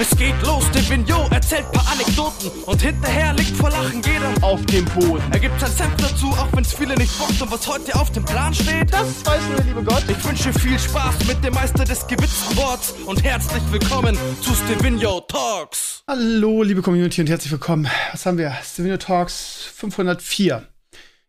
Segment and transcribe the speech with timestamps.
[0.00, 4.64] Es geht los, der Vignot erzählt paar Anekdoten und hinterher liegt vor Lachen jeder auf
[4.64, 5.22] dem Boden.
[5.30, 8.24] Er gibt sein Senf dazu, auch wenn's viele nicht bockt und was heute auf dem
[8.24, 10.02] Plan steht, das weiß nur der liebe Gott.
[10.08, 15.20] Ich wünsche viel Spaß mit dem Meister des gewitzten Worts und herzlich willkommen zu Stevino
[15.20, 16.02] Talks.
[16.08, 17.86] Hallo, liebe Community und herzlich willkommen.
[18.12, 18.56] Was haben wir?
[18.64, 20.66] Stevino Talks 504.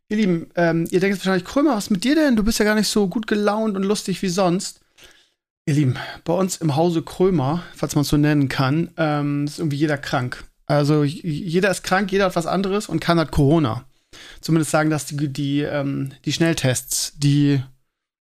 [0.08, 2.38] Ihr Lieben, ähm, ihr denkt jetzt wahrscheinlich, Krömer, was mit dir denn?
[2.38, 4.81] Du bist ja gar nicht so gut gelaunt und lustig wie sonst.
[5.66, 9.60] Ihr Lieben, bei uns im Hause Krömer, falls man es so nennen kann, ähm, ist
[9.60, 10.44] irgendwie jeder krank.
[10.66, 13.86] Also jeder ist krank, jeder hat was anderes und keiner hat Corona.
[14.42, 17.62] Zumindest sagen das die, die, ähm, die Schnelltests, die,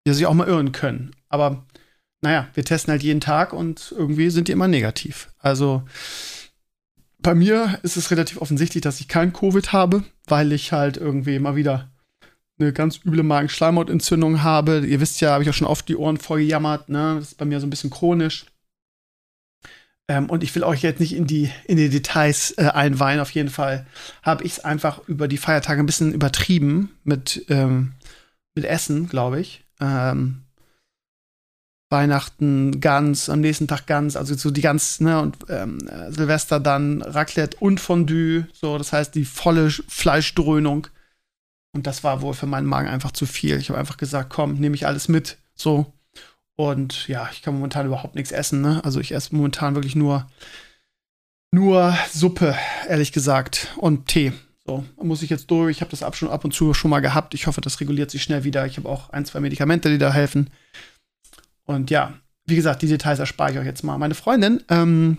[0.06, 1.16] die sich auch mal irren können.
[1.30, 1.66] Aber
[2.22, 5.30] naja, wir testen halt jeden Tag und irgendwie sind die immer negativ.
[5.38, 5.84] Also
[7.20, 11.36] bei mir ist es relativ offensichtlich, dass ich kein Covid habe, weil ich halt irgendwie
[11.36, 11.90] immer wieder
[12.60, 14.86] eine ganz üble Magenschleimhautentzündung habe.
[14.86, 16.90] Ihr wisst ja, habe ich auch schon oft die Ohren voll gejammert.
[16.90, 17.16] Ne?
[17.20, 18.46] Das ist bei mir so ein bisschen chronisch.
[20.10, 23.20] Ähm, und ich will euch jetzt nicht in die, in die Details äh, einweihen.
[23.20, 23.86] Auf jeden Fall
[24.24, 27.94] habe ich es einfach über die Feiertage ein bisschen übertrieben mit, ähm,
[28.56, 29.64] mit Essen, glaube ich.
[29.80, 30.42] Ähm,
[31.92, 35.80] Weihnachten ganz, am nächsten Tag ganz, also so die ganz, ne, und ähm,
[36.10, 40.88] Silvester dann Raclette und Fondue, so, das heißt die volle Fleischdröhnung.
[41.72, 43.58] Und das war wohl für meinen Magen einfach zu viel.
[43.58, 45.38] Ich habe einfach gesagt, komm, nehme ich alles mit.
[45.56, 45.94] So.
[46.56, 48.62] Und ja, ich kann momentan überhaupt nichts essen.
[48.62, 48.84] Ne?
[48.84, 50.28] Also ich esse momentan wirklich nur,
[51.52, 52.56] nur Suppe,
[52.88, 53.70] ehrlich gesagt.
[53.78, 54.34] Und Tee.
[54.66, 55.78] So, muss ich jetzt durch.
[55.78, 57.34] Ich habe das ab, schon ab und zu schon mal gehabt.
[57.34, 58.66] Ich hoffe, das reguliert sich schnell wieder.
[58.66, 60.50] Ich habe auch ein, zwei Medikamente, die da helfen.
[61.66, 62.14] Und ja,
[62.46, 63.98] wie gesagt, die Details erspare ich euch jetzt mal.
[63.98, 65.18] Meine Freundin, ähm,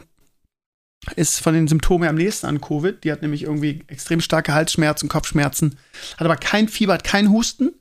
[1.17, 3.03] ist von den Symptomen am nächsten an Covid.
[3.05, 5.79] Die hat nämlich irgendwie extrem starke Halsschmerzen, Kopfschmerzen,
[6.17, 7.73] hat aber kein Fieber, hat keinen Husten.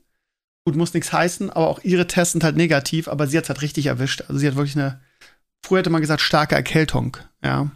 [0.66, 3.48] Gut, muss nichts heißen, aber auch ihre Tests sind halt negativ, aber sie hat es
[3.48, 4.22] halt richtig erwischt.
[4.22, 5.00] Also sie hat wirklich eine,
[5.64, 7.70] früher hätte man gesagt, starke Erkältung, ja.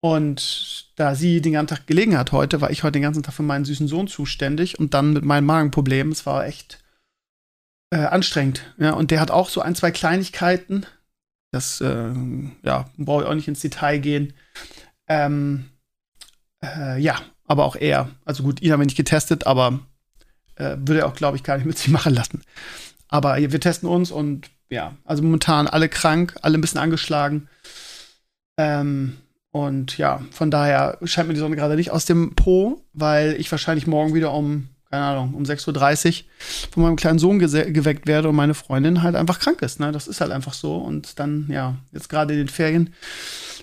[0.00, 3.32] Und da sie den ganzen Tag gelegen hat heute, war ich heute den ganzen Tag
[3.32, 6.10] für meinen süßen Sohn zuständig und dann mit meinem Magenproblem.
[6.10, 6.84] Es war echt
[7.90, 8.92] äh, anstrengend, ja.
[8.92, 10.84] Und der hat auch so ein, zwei Kleinigkeiten,
[11.54, 12.12] das, äh,
[12.62, 14.32] ja, brauche ich auch nicht ins Detail gehen.
[15.08, 15.66] Ähm,
[16.62, 17.16] äh, ja,
[17.46, 18.10] aber auch er.
[18.24, 19.80] Also gut, ihn haben wir nicht getestet, aber
[20.56, 22.42] äh, würde er auch, glaube ich, gar nicht mit sich machen lassen.
[23.08, 27.48] Aber wir testen uns und ja, also momentan alle krank, alle ein bisschen angeschlagen.
[28.56, 29.18] Ähm,
[29.52, 33.50] und ja, von daher scheint mir die Sonne gerade nicht aus dem Po, weil ich
[33.52, 36.24] wahrscheinlich morgen wieder um keine Ahnung, um 6.30 Uhr
[36.70, 39.80] von meinem kleinen Sohn geweckt werde und meine Freundin halt einfach krank ist.
[39.80, 39.90] Ne?
[39.90, 40.76] Das ist halt einfach so.
[40.76, 42.94] Und dann, ja, jetzt gerade in den Ferien.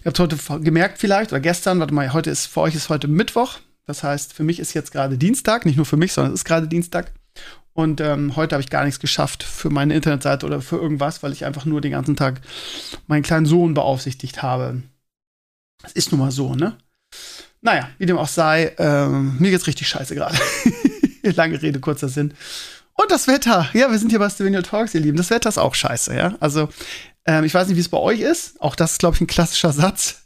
[0.03, 3.07] Ihr habt heute gemerkt vielleicht, oder gestern, warte mal, heute ist, für euch ist heute
[3.07, 3.59] Mittwoch.
[3.85, 6.45] Das heißt, für mich ist jetzt gerade Dienstag, nicht nur für mich, sondern es ist
[6.45, 7.13] gerade Dienstag.
[7.71, 11.31] Und ähm, heute habe ich gar nichts geschafft für meine Internetseite oder für irgendwas, weil
[11.31, 12.41] ich einfach nur den ganzen Tag
[13.07, 14.83] meinen kleinen Sohn beaufsichtigt habe.
[15.81, 16.75] Das ist nun mal so, ne?
[17.61, 20.35] Naja, wie dem auch sei, ähm, mir geht's richtig scheiße gerade.
[21.35, 22.33] Lange Rede, kurzer Sinn.
[22.93, 23.69] Und das Wetter.
[23.73, 25.17] Ja, wir sind hier bei Stevenio Talks, ihr Lieben.
[25.17, 26.35] Das Wetter ist auch scheiße, ja.
[26.39, 26.69] Also,
[27.25, 28.59] ähm, ich weiß nicht, wie es bei euch ist.
[28.61, 30.23] Auch das ist, glaube ich, ein klassischer Satz.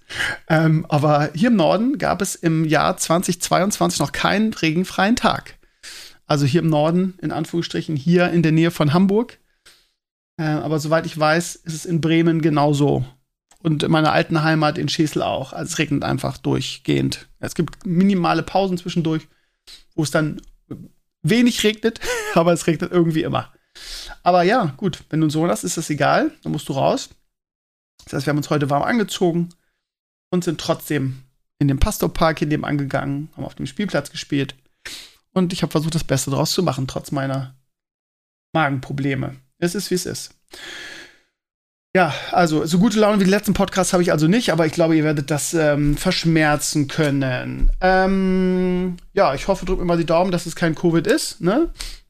[0.49, 5.57] Ähm, aber hier im Norden gab es im Jahr 2022 noch keinen regenfreien Tag.
[6.27, 9.39] Also hier im Norden, in Anführungsstrichen, hier in der Nähe von Hamburg.
[10.37, 13.05] Äh, aber soweit ich weiß, ist es in Bremen genauso.
[13.61, 15.53] Und in meiner alten Heimat in Schesel auch.
[15.53, 17.27] Also es regnet einfach durchgehend.
[17.39, 19.27] Es gibt minimale Pausen zwischendurch,
[19.95, 20.41] wo es dann
[21.29, 21.99] wenig regnet,
[22.33, 23.51] aber es regnet irgendwie immer.
[24.23, 27.09] Aber ja, gut, wenn du einen Sohn hast, ist das egal, dann musst du raus.
[28.05, 29.49] Das heißt, wir haben uns heute warm angezogen
[30.29, 31.23] und sind trotzdem
[31.59, 34.55] in den Pastorpark in dem angegangen, haben auf dem Spielplatz gespielt.
[35.33, 37.55] Und ich habe versucht, das Beste draus zu machen, trotz meiner
[38.53, 39.35] Magenprobleme.
[39.57, 40.33] Es ist, wie es ist.
[41.95, 44.73] Ja, also so gute Laune wie die letzten Podcasts habe ich also nicht, aber ich
[44.73, 47.71] glaube, ihr werdet das ähm, verschmerzen können.
[47.79, 51.39] Ähm, ja, ich hoffe, drückt mir mal die Daumen, dass es kein Covid ist.
[51.39, 51.69] Ne?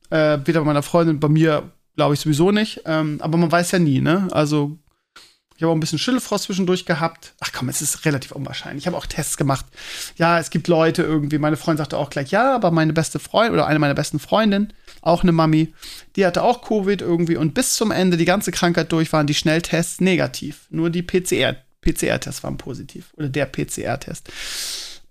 [0.09, 2.81] Äh, weder bei meiner Freundin, bei mir glaube ich sowieso nicht.
[2.87, 4.27] Ähm, aber man weiß ja nie, ne?
[4.31, 4.75] Also
[5.55, 7.33] ich habe auch ein bisschen Schüttelfrost zwischendurch gehabt.
[7.39, 8.83] Ach komm, es ist relativ unwahrscheinlich.
[8.83, 9.65] Ich habe auch Tests gemacht.
[10.17, 11.37] Ja, es gibt Leute irgendwie.
[11.37, 14.73] Meine Freundin sagte auch gleich, ja, aber meine beste Freundin oder eine meiner besten Freundinnen,
[15.01, 15.73] auch eine Mami,
[16.17, 19.33] die hatte auch Covid irgendwie und bis zum Ende die ganze Krankheit durch waren die
[19.33, 20.67] Schnelltests negativ.
[20.69, 24.29] Nur die PCR, PCR-Tests waren positiv oder der PCR-Test.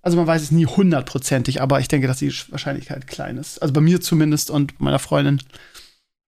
[0.02, 3.62] Also man weiß es nie hundertprozentig, aber ich denke, dass die Wahrscheinlichkeit klein ist.
[3.62, 5.40] Also bei mir zumindest und meiner Freundin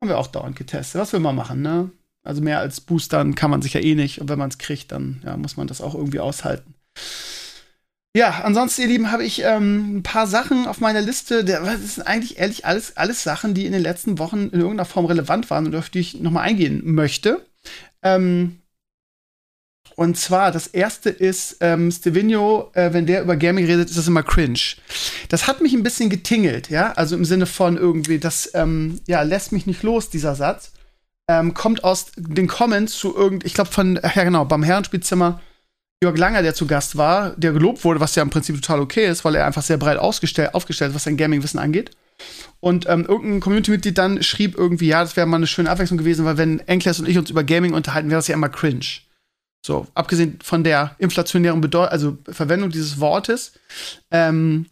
[0.00, 0.98] haben wir auch dauernd getestet.
[1.02, 1.90] Was will man machen, ne?
[2.26, 4.20] Also mehr als boostern kann man sich ja eh nicht.
[4.20, 6.74] Und wenn man es kriegt, dann ja, muss man das auch irgendwie aushalten.
[8.16, 11.44] Ja, ansonsten, ihr Lieben, habe ich ähm, ein paar Sachen auf meiner Liste.
[11.44, 15.04] Das sind eigentlich ehrlich alles, alles Sachen, die in den letzten Wochen in irgendeiner Form
[15.06, 17.44] relevant waren und auf die ich nochmal eingehen möchte.
[18.02, 18.60] Ähm,
[19.96, 24.08] Und zwar, das erste ist, ähm, Stevino, äh, wenn der über Gaming redet, ist das
[24.08, 24.76] immer cringe.
[25.28, 26.92] Das hat mich ein bisschen getingelt, ja.
[26.92, 30.72] Also im Sinne von irgendwie, das ähm, ja, lässt mich nicht los, dieser Satz.
[31.28, 35.40] Ähm, kommt aus den Comments zu irgend, ich glaube von, ja genau, beim Herrenspielzimmer
[36.02, 39.06] Jörg Langer, der zu Gast war, der gelobt wurde, was ja im Prinzip total okay
[39.08, 41.90] ist, weil er einfach sehr breit aufgestellt ist, was sein Gaming-Wissen angeht.
[42.60, 46.24] Und ähm, irgendein Community-Mitglied dann schrieb irgendwie, ja, das wäre mal eine schöne Abwechslung gewesen,
[46.24, 49.00] weil wenn Enkles und ich uns über Gaming unterhalten, wäre das ja immer cringe.
[49.64, 53.54] So, abgesehen von der inflationären Bedeutung, also Verwendung dieses Wortes,
[54.10, 54.66] ähm,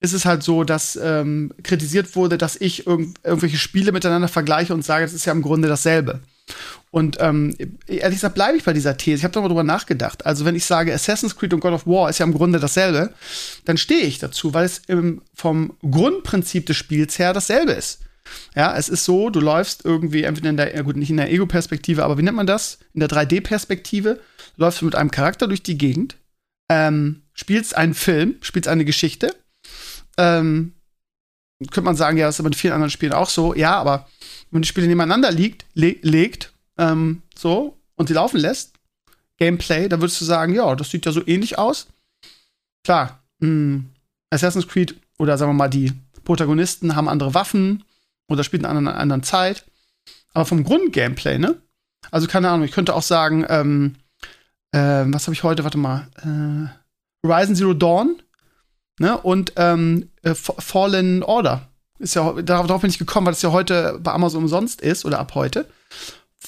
[0.00, 4.72] ist es halt so, dass ähm, kritisiert wurde, dass ich irg irgendwelche Spiele miteinander vergleiche
[4.74, 6.20] und sage, das ist ja im Grunde dasselbe.
[6.90, 7.56] Und ähm,
[7.86, 9.18] ehrlich gesagt bleibe ich bei dieser These.
[9.18, 10.26] Ich habe darüber nachgedacht.
[10.26, 13.14] Also wenn ich sage, Assassin's Creed und God of War ist ja im Grunde dasselbe,
[13.64, 18.00] dann stehe ich dazu, weil es im, vom Grundprinzip des Spiels her dasselbe ist.
[18.54, 22.04] Ja, es ist so, du läufst irgendwie entweder in der, gut, nicht in der Ego-Perspektive,
[22.04, 22.78] aber wie nennt man das?
[22.92, 24.20] In der 3D-Perspektive
[24.56, 26.16] läufst du mit einem Charakter durch die Gegend,
[26.68, 29.34] ähm, spielst einen Film, spielst eine Geschichte.
[30.20, 30.74] Ähm,
[31.60, 33.54] könnte man sagen, ja, das ist aber in vielen anderen Spielen auch so.
[33.54, 34.08] Ja, aber
[34.50, 38.72] wenn die Spiele nebeneinander liegt, le legt, ähm, so, und sie laufen lässt,
[39.38, 41.88] Gameplay, dann würdest du sagen, ja, das sieht ja so ähnlich aus.
[42.84, 43.90] Klar, mh, hm,
[44.30, 45.92] Assassin's Creed oder sagen wir mal, die
[46.24, 47.84] Protagonisten haben andere Waffen
[48.28, 49.64] oder spielen in einer anderen Zeit.
[50.32, 51.60] Aber vom Grund-Gameplay, ne?
[52.10, 53.96] Also, keine Ahnung, ich könnte auch sagen, ähm,
[54.72, 58.22] äh, was habe ich heute, warte mal, äh, Horizon Zero Dawn,
[58.98, 59.18] ne?
[59.18, 61.68] Und ähm, äh, Fallen Order.
[61.98, 65.18] Ist ja, darauf bin ich gekommen, weil es ja heute bei Amazon umsonst ist oder
[65.18, 65.66] ab heute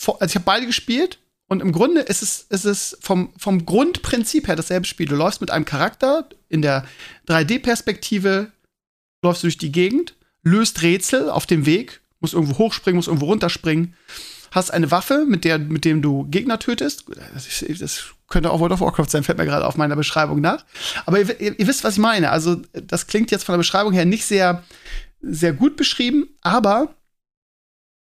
[0.07, 4.49] also ich habe beide gespielt und im Grunde ist es, ist es vom, vom Grundprinzip
[4.49, 5.07] her dasselbe Spiel.
[5.07, 6.87] Du läufst mit einem Charakter in der
[7.29, 8.51] 3D-Perspektive,
[9.23, 13.27] läufst du durch die Gegend, löst Rätsel auf dem Weg, musst irgendwo hochspringen, musst irgendwo
[13.27, 13.95] runterspringen,
[14.53, 17.05] hast eine Waffe, mit der, mit dem du Gegner tötest.
[17.35, 20.65] Das, das könnte auch World of Warcraft sein, fällt mir gerade auf meiner Beschreibung nach.
[21.07, 22.31] Aber ihr, ihr, ihr, wisst, was ich meine.
[22.31, 24.63] Also, das klingt jetzt von der Beschreibung her nicht sehr,
[25.21, 26.95] sehr gut beschrieben, aber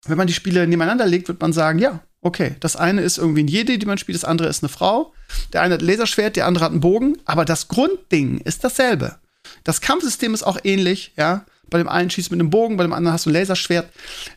[0.06, 3.42] wenn man die Spiele nebeneinander legt, wird man sagen, ja, okay, das eine ist irgendwie
[3.42, 5.12] ein Jedi, die man spielt, das andere ist eine Frau.
[5.52, 9.18] Der eine hat ein Laserschwert, der andere hat einen Bogen, aber das Grundding ist dasselbe.
[9.64, 11.44] Das Kampfsystem ist auch ähnlich, ja.
[11.70, 13.90] Bei dem einen schießt mit einem Bogen, bei dem anderen hast du ein Laserschwert.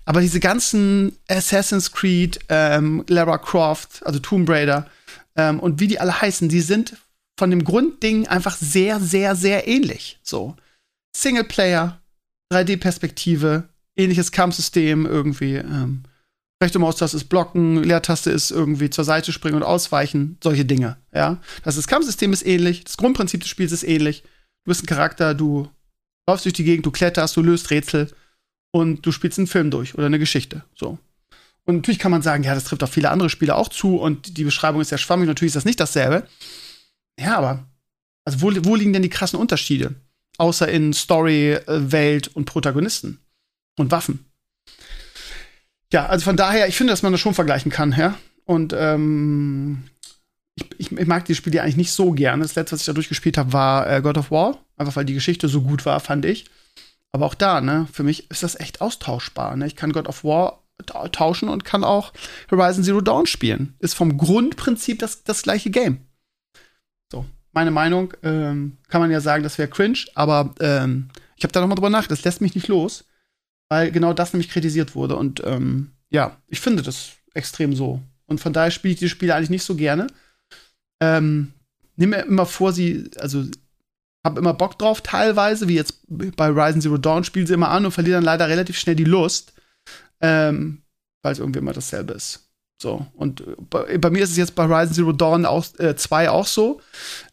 [0.06, 4.88] Aber diese ganzen Assassin's Creed, ähm, Lara Croft, also Tomb Raider
[5.36, 6.98] ähm, und wie die alle heißen, die sind
[7.38, 10.20] von dem Grundding einfach sehr, sehr, sehr ähnlich.
[10.24, 10.56] So.
[11.16, 12.02] Singleplayer,
[12.52, 15.56] 3D-Perspektive, ähnliches Kampfsystem irgendwie.
[15.56, 16.04] Ähm,
[16.62, 21.38] rechte Maustaste ist blocken, Leertaste ist irgendwie zur Seite springen und ausweichen, solche Dinge, ja.
[21.64, 24.24] Das, das Kampfsystem ist ähnlich, das Grundprinzip des Spiels ist ähnlich.
[24.66, 25.70] Du bist ein Charakter, du
[26.30, 28.12] läufst durch die Gegend, du kletterst, du löst Rätsel
[28.72, 30.98] und du spielst einen Film durch oder eine Geschichte, so.
[31.66, 34.38] Und natürlich kann man sagen, ja, das trifft auf viele andere Spiele auch zu und
[34.38, 36.28] die Beschreibung ist sehr schwammig, natürlich ist das nicht dasselbe.
[37.20, 37.66] Ja, aber
[38.26, 39.96] also wo, wo liegen denn die krassen Unterschiede?
[40.38, 43.20] Außer in Story, äh, Welt und Protagonisten
[43.78, 44.26] und Waffen.
[45.92, 48.18] Ja, also von daher, ich finde, dass man das schon vergleichen kann, ja.
[48.46, 49.84] Und ähm,
[50.56, 52.44] ich, ich, ich, mag die Spiele eigentlich nicht so gerne.
[52.44, 54.64] Das letzte, was ich da durchgespielt habe, war äh, God of War.
[54.80, 56.46] Einfach weil die Geschichte so gut war, fand ich.
[57.12, 59.56] Aber auch da, ne, für mich ist das echt austauschbar.
[59.56, 59.68] Ne?
[59.68, 60.64] Ich kann God of War
[61.12, 62.14] tauschen und kann auch
[62.50, 63.76] Horizon Zero Dawn spielen.
[63.80, 66.00] Ist vom Grundprinzip das, das gleiche Game.
[67.12, 71.52] So, meine Meinung, ähm, kann man ja sagen, das wäre cringe, aber ähm, ich habe
[71.52, 72.20] da noch mal drüber nachgedacht.
[72.20, 73.04] Das lässt mich nicht los
[73.70, 75.16] weil genau das nämlich kritisiert wurde.
[75.16, 78.02] Und ähm, ja, ich finde das extrem so.
[78.26, 80.08] Und von daher spiele ich die Spiele eigentlich nicht so gerne.
[81.00, 81.54] Ähm,
[81.96, 83.46] nehme mir immer vor, sie, also
[84.26, 87.86] habe immer Bock drauf, teilweise, wie jetzt bei Ryzen Zero Dawn, spiele sie immer an
[87.86, 89.54] und verliere dann leider relativ schnell die Lust,
[90.22, 90.84] ähm,
[91.22, 92.50] weil es irgendwie immer dasselbe ist.
[92.82, 96.48] So, und bei, bei, mir ist es jetzt bei Ryzen Zero Dawn 2 äh, auch
[96.48, 96.82] so.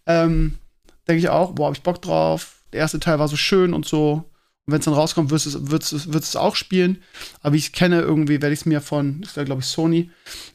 [0.06, 0.58] Ähm,
[1.06, 2.62] Denke ich auch, boah, hab ich Bock drauf.
[2.72, 4.24] Der erste Teil war so schön und so.
[4.66, 7.02] Und wenn es dann rauskommt, wirst du wirst, wirst es auch spielen.
[7.42, 10.10] Aber wie ich kenne, irgendwie werde ich es mir von, das wäre glaube ich Sony,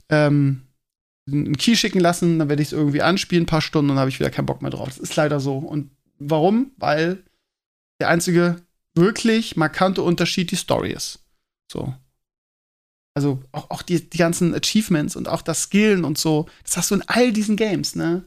[0.10, 0.64] ähm,
[1.28, 4.02] einen Key schicken lassen, dann werde ich es irgendwie anspielen, ein paar Stunden, und dann
[4.02, 4.90] habe ich wieder keinen Bock mehr drauf.
[4.90, 5.58] Das ist leider so.
[5.58, 5.92] Und
[6.30, 6.72] warum?
[6.78, 7.24] Weil
[8.00, 8.58] der einzige
[8.96, 11.20] wirklich markante Unterschied die Story ist.
[11.72, 11.94] So.
[13.14, 16.92] Also auch, auch die, die ganzen Achievements und auch das Skillen und so, das hast
[16.92, 18.26] du in all diesen Games, ne?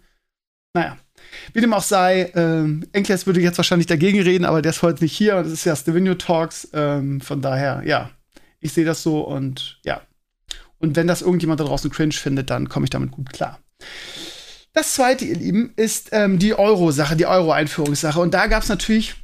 [0.74, 0.98] Naja,
[1.52, 5.02] wie dem auch sei, ähm, Enkles würde jetzt wahrscheinlich dagegen reden, aber der ist heute
[5.04, 5.42] nicht hier.
[5.42, 6.68] Das ist ja Stevino Talks.
[6.72, 8.10] Ähm, von daher, ja,
[8.60, 10.02] ich sehe das so und ja.
[10.78, 13.60] Und wenn das irgendjemand da draußen cringe findet, dann komme ich damit gut klar.
[14.75, 18.21] Das zweite, ihr Lieben, ist ähm, die Euro-Sache, die Euro-Einführungssache.
[18.21, 19.14] Und da gab es natürlich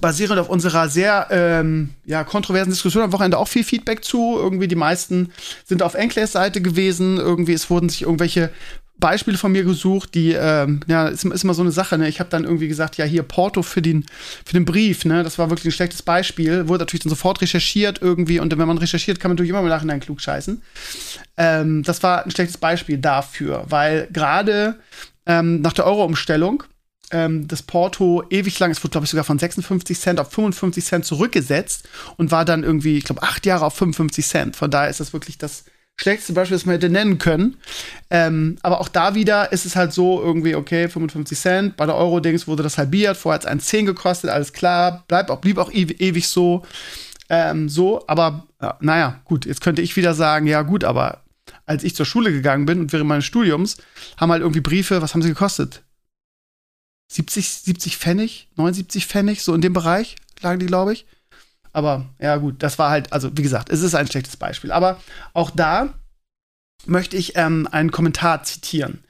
[0.00, 4.36] basierend auf unserer sehr ähm, ja, kontroversen Diskussion am Wochenende auch viel Feedback zu.
[4.38, 5.32] Irgendwie die meisten
[5.64, 7.18] sind auf Enkles Seite gewesen.
[7.18, 8.50] Irgendwie es wurden sich irgendwelche
[8.98, 12.08] Beispiele von mir gesucht, die, ähm, ja, ist, ist immer so eine Sache, ne?
[12.08, 14.04] Ich habe dann irgendwie gesagt, ja, hier Porto für den,
[14.44, 15.24] für den Brief, ne?
[15.24, 16.68] Das war wirklich ein schlechtes Beispiel.
[16.68, 19.68] Wurde natürlich dann sofort recherchiert irgendwie und wenn man recherchiert, kann man natürlich immer im
[19.68, 20.62] Nachhinein klug scheißen.
[21.36, 24.78] Ähm, das war ein schlechtes Beispiel dafür, weil gerade
[25.26, 26.64] ähm, nach der Euro-Umstellung
[27.12, 30.84] ähm, das Porto ewig lang, es wurde, glaube ich, sogar von 56 Cent auf 55
[30.84, 34.56] Cent zurückgesetzt und war dann irgendwie, ich glaube, acht Jahre auf 55 Cent.
[34.56, 35.64] Von daher ist das wirklich das
[35.96, 37.56] schlechteste Beispiel, das man hätte nennen können.
[38.10, 41.76] Ähm, aber auch da wieder ist es halt so irgendwie, okay, 55 Cent.
[41.76, 43.16] Bei der Euro-Dings wurde das halbiert.
[43.16, 45.04] Vorher hat es 1,10 gekostet, alles klar.
[45.08, 46.64] Bleib auch, blieb auch ewig, ewig so.
[47.28, 51.22] Ähm, so, aber ja, naja, gut, jetzt könnte ich wieder sagen, ja, gut, aber
[51.66, 53.78] als ich zur Schule gegangen bin und während meines Studiums
[54.16, 55.82] haben halt irgendwie Briefe, was haben sie gekostet?
[57.08, 61.06] 70, 70 Pfennig, 79 Pfennig, so in dem Bereich lagen die, glaube ich.
[61.72, 64.72] Aber ja, gut, das war halt, also wie gesagt, es ist ein schlechtes Beispiel.
[64.72, 65.00] Aber
[65.32, 65.94] auch da
[66.86, 69.04] möchte ich ähm, einen Kommentar zitieren.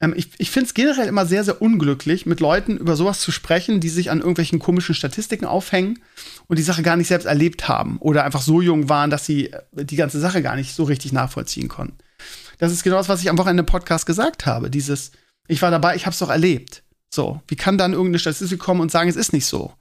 [0.00, 3.32] Ähm, ich ich finde es generell immer sehr, sehr unglücklich, mit Leuten über sowas zu
[3.32, 6.00] sprechen, die sich an irgendwelchen komischen Statistiken aufhängen
[6.48, 9.52] und die Sache gar nicht selbst erlebt haben oder einfach so jung waren, dass sie
[9.52, 11.96] äh, die ganze Sache gar nicht so richtig nachvollziehen konnten.
[12.58, 14.70] Das ist genau das, was ich am Wochenende im Podcast gesagt habe.
[14.70, 15.12] Dieses,
[15.46, 16.82] ich war dabei, ich habe es doch erlebt.
[17.10, 19.72] So, wie kann dann irgendeine Statistik kommen und sagen, es ist nicht so?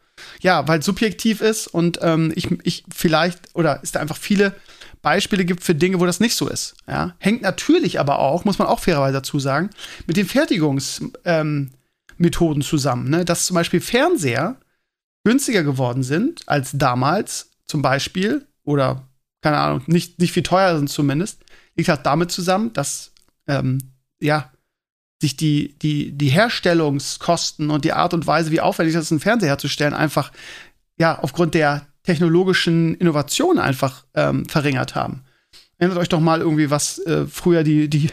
[0.42, 4.56] Ja, weil es subjektiv ist und ähm, ich, ich vielleicht, oder es da einfach viele
[5.02, 6.76] Beispiele gibt für Dinge, wo das nicht so ist.
[6.88, 7.16] Ja?
[7.20, 9.70] Hängt natürlich aber auch, muss man auch fairerweise dazu sagen,
[10.08, 11.72] mit den Fertigungsmethoden
[12.26, 13.10] ähm, zusammen.
[13.10, 13.24] Ne?
[13.24, 14.58] Dass zum Beispiel Fernseher
[15.24, 19.08] günstiger geworden sind als damals, zum Beispiel, oder
[19.42, 21.44] keine Ahnung, nicht, nicht viel teurer sind zumindest,
[21.76, 23.12] liegt halt damit zusammen, dass
[23.48, 24.52] ähm, ja,
[25.22, 29.22] sich die, die, die Herstellungskosten und die Art und Weise, wie aufwendig das ist, einen
[29.22, 30.32] Fernseher herzustellen, einfach
[30.98, 35.24] ja aufgrund der technologischen Innovation einfach ähm, verringert haben.
[35.78, 38.10] Erinnert euch doch mal irgendwie, was äh, früher die, die,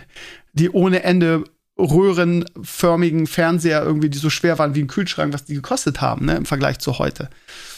[0.52, 1.44] die ohne Ende
[1.78, 6.36] röhrenförmigen Fernseher irgendwie, die so schwer waren wie ein Kühlschrank, was die gekostet haben, ne,
[6.36, 7.28] im Vergleich zu heute.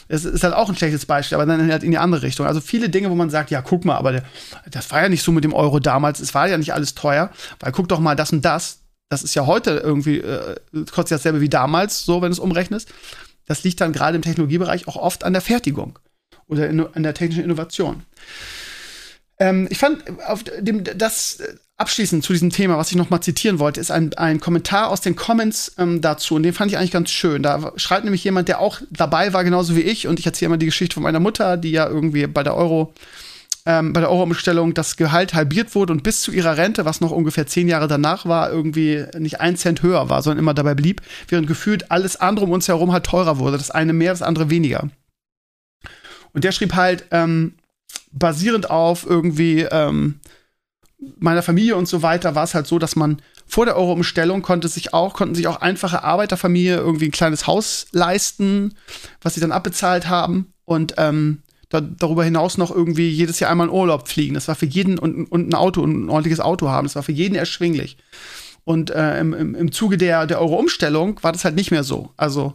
[0.08, 2.46] Es ist halt auch ein schlechtes Beispiel, aber dann halt in die andere Richtung.
[2.46, 4.22] Also viele Dinge, wo man sagt, ja, guck mal, aber
[4.70, 7.30] das war ja nicht so mit dem Euro damals, es war ja nicht alles teuer,
[7.60, 8.83] weil guck doch mal das und das,
[9.14, 10.56] das ist ja heute irgendwie, äh,
[10.90, 12.88] kostet dasselbe wie damals, so wenn du es umrechnest.
[13.46, 15.98] Das liegt dann gerade im Technologiebereich auch oft an der Fertigung
[16.48, 18.02] oder in, an der technischen Innovation.
[19.38, 23.20] Ähm, ich fand auf dem, das äh, abschließend zu diesem Thema, was ich noch mal
[23.20, 26.78] zitieren wollte, ist ein, ein Kommentar aus den Comments ähm, dazu und den fand ich
[26.78, 27.42] eigentlich ganz schön.
[27.42, 30.58] Da schreibt nämlich jemand, der auch dabei war, genauso wie ich und ich erzähle immer
[30.58, 32.94] die Geschichte von meiner Mutter, die ja irgendwie bei der Euro
[33.66, 37.10] ähm, bei der Euro-Umstellung das Gehalt halbiert wurde und bis zu ihrer Rente, was noch
[37.10, 41.00] ungefähr zehn Jahre danach war, irgendwie nicht ein Cent höher war, sondern immer dabei blieb,
[41.28, 43.56] während gefühlt alles andere um uns herum halt teurer wurde.
[43.56, 44.90] Das eine mehr, das andere weniger.
[46.32, 47.54] Und der schrieb halt, ähm,
[48.12, 50.20] basierend auf irgendwie ähm,
[51.18, 54.68] meiner Familie und so weiter, war es halt so, dass man vor der Euro-Umstellung konnte
[54.68, 58.74] sich auch, konnten sich auch einfache Arbeiterfamilie irgendwie ein kleines Haus leisten,
[59.20, 60.52] was sie dann abbezahlt haben.
[60.64, 61.42] Und ähm,
[61.74, 64.34] da, darüber hinaus noch irgendwie jedes Jahr einmal in Urlaub fliegen.
[64.34, 66.86] Das war für jeden und, und ein Auto ein ordentliches Auto haben.
[66.86, 67.96] Das war für jeden erschwinglich.
[68.62, 72.12] Und äh, im, im, im Zuge der, der Euro-Umstellung war das halt nicht mehr so.
[72.16, 72.54] Also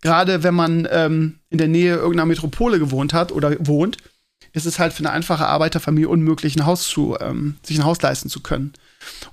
[0.00, 3.98] gerade wenn man ähm, in der Nähe irgendeiner Metropole gewohnt hat oder wohnt,
[4.52, 8.00] ist es halt für eine einfache Arbeiterfamilie unmöglich, ein Haus zu, ähm, sich ein Haus
[8.00, 8.72] leisten zu können.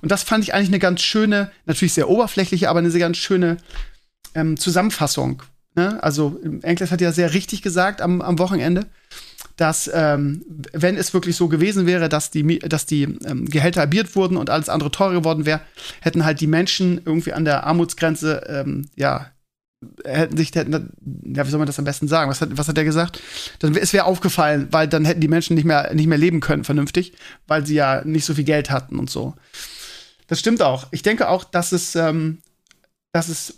[0.02, 3.16] Und das fand ich eigentlich eine ganz schöne, natürlich sehr oberflächliche, aber eine sehr ganz
[3.16, 3.56] schöne
[4.34, 5.42] ähm, Zusammenfassung
[5.74, 6.02] Ne?
[6.02, 8.86] Also Enkles hat ja sehr richtig gesagt am, am Wochenende,
[9.56, 14.14] dass ähm, wenn es wirklich so gewesen wäre, dass die, dass die ähm, Gehälter halbiert
[14.16, 15.60] wurden und alles andere teurer geworden wäre,
[16.00, 19.30] hätten halt die Menschen irgendwie an der Armutsgrenze, ähm, ja,
[20.04, 20.92] hätten sich, hätten,
[21.24, 22.30] ja, wie soll man das am besten sagen?
[22.30, 23.20] Was hat, was hat er gesagt?
[23.58, 26.64] Dann, es wäre aufgefallen, weil dann hätten die Menschen nicht mehr, nicht mehr leben können
[26.64, 27.14] vernünftig,
[27.46, 29.34] weil sie ja nicht so viel Geld hatten und so.
[30.28, 30.86] Das stimmt auch.
[30.92, 32.38] Ich denke auch, dass es, ähm,
[33.12, 33.54] dass es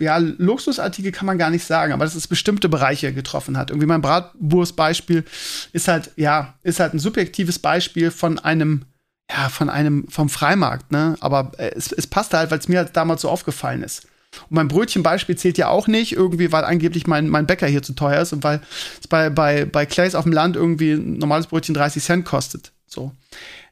[0.00, 3.70] ja, Luxusartikel kann man gar nicht sagen, aber dass es bestimmte Bereiche getroffen hat.
[3.70, 5.24] Irgendwie mein Bratwurstbeispiel
[5.72, 8.86] ist halt, ja, ist halt ein subjektives Beispiel von einem,
[9.30, 11.16] ja, von einem, vom Freimarkt, ne?
[11.20, 14.06] Aber äh, es, es passte halt, weil es mir halt damals so aufgefallen ist.
[14.42, 17.94] Und mein Brötchenbeispiel zählt ja auch nicht, irgendwie, weil angeblich mein, mein Bäcker hier zu
[17.94, 18.60] teuer ist und weil
[19.00, 22.72] es bei, bei, bei Clays auf dem Land irgendwie ein normales Brötchen 30 Cent kostet.
[22.86, 23.12] So.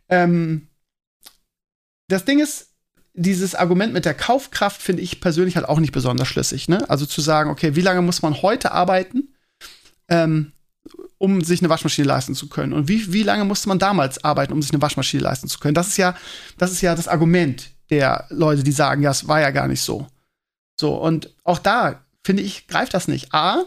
[0.08, 0.68] Ähm,
[2.08, 2.67] das Ding ist,
[3.18, 6.68] dieses Argument mit der Kaufkraft finde ich persönlich halt auch nicht besonders schlüssig.
[6.68, 6.88] Ne?
[6.88, 9.34] Also zu sagen, okay, wie lange muss man heute arbeiten,
[10.08, 10.52] ähm,
[11.18, 12.72] um sich eine Waschmaschine leisten zu können?
[12.72, 15.74] Und wie, wie lange musste man damals arbeiten, um sich eine Waschmaschine leisten zu können?
[15.74, 16.14] Das ist ja,
[16.58, 19.80] das ist ja das Argument der Leute, die sagen, ja, es war ja gar nicht
[19.80, 20.06] so.
[20.78, 23.34] So, und auch da, finde ich, greift das nicht.
[23.34, 23.64] A,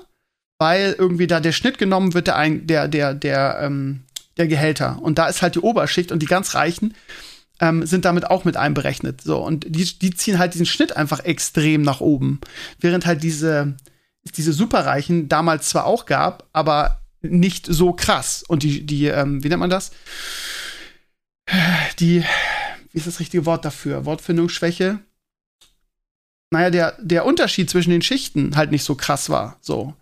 [0.60, 4.03] weil irgendwie da der Schnitt genommen wird, der, der, der, der, ähm,
[4.38, 5.00] der Gehälter.
[5.01, 6.93] Und da ist halt die Oberschicht und die ganz Reichen
[7.62, 9.22] ähm, sind damit auch mit einberechnet.
[9.22, 12.41] So, und die, die ziehen halt diesen Schnitt einfach extrem nach oben.
[12.80, 13.77] Während halt diese,
[14.36, 18.44] diese Superreichen damals zwar auch gab, aber nicht so krass.
[18.48, 19.91] Und die, die, ähm, wie nennt man das?
[22.00, 22.24] Die,
[22.91, 24.06] wie ist das richtige Wort dafür?
[24.06, 25.00] Wortfindungsschwäche?
[26.50, 29.58] Naja, der, der Unterschied zwischen den Schichten halt nicht so krass war.
[29.62, 29.94] So.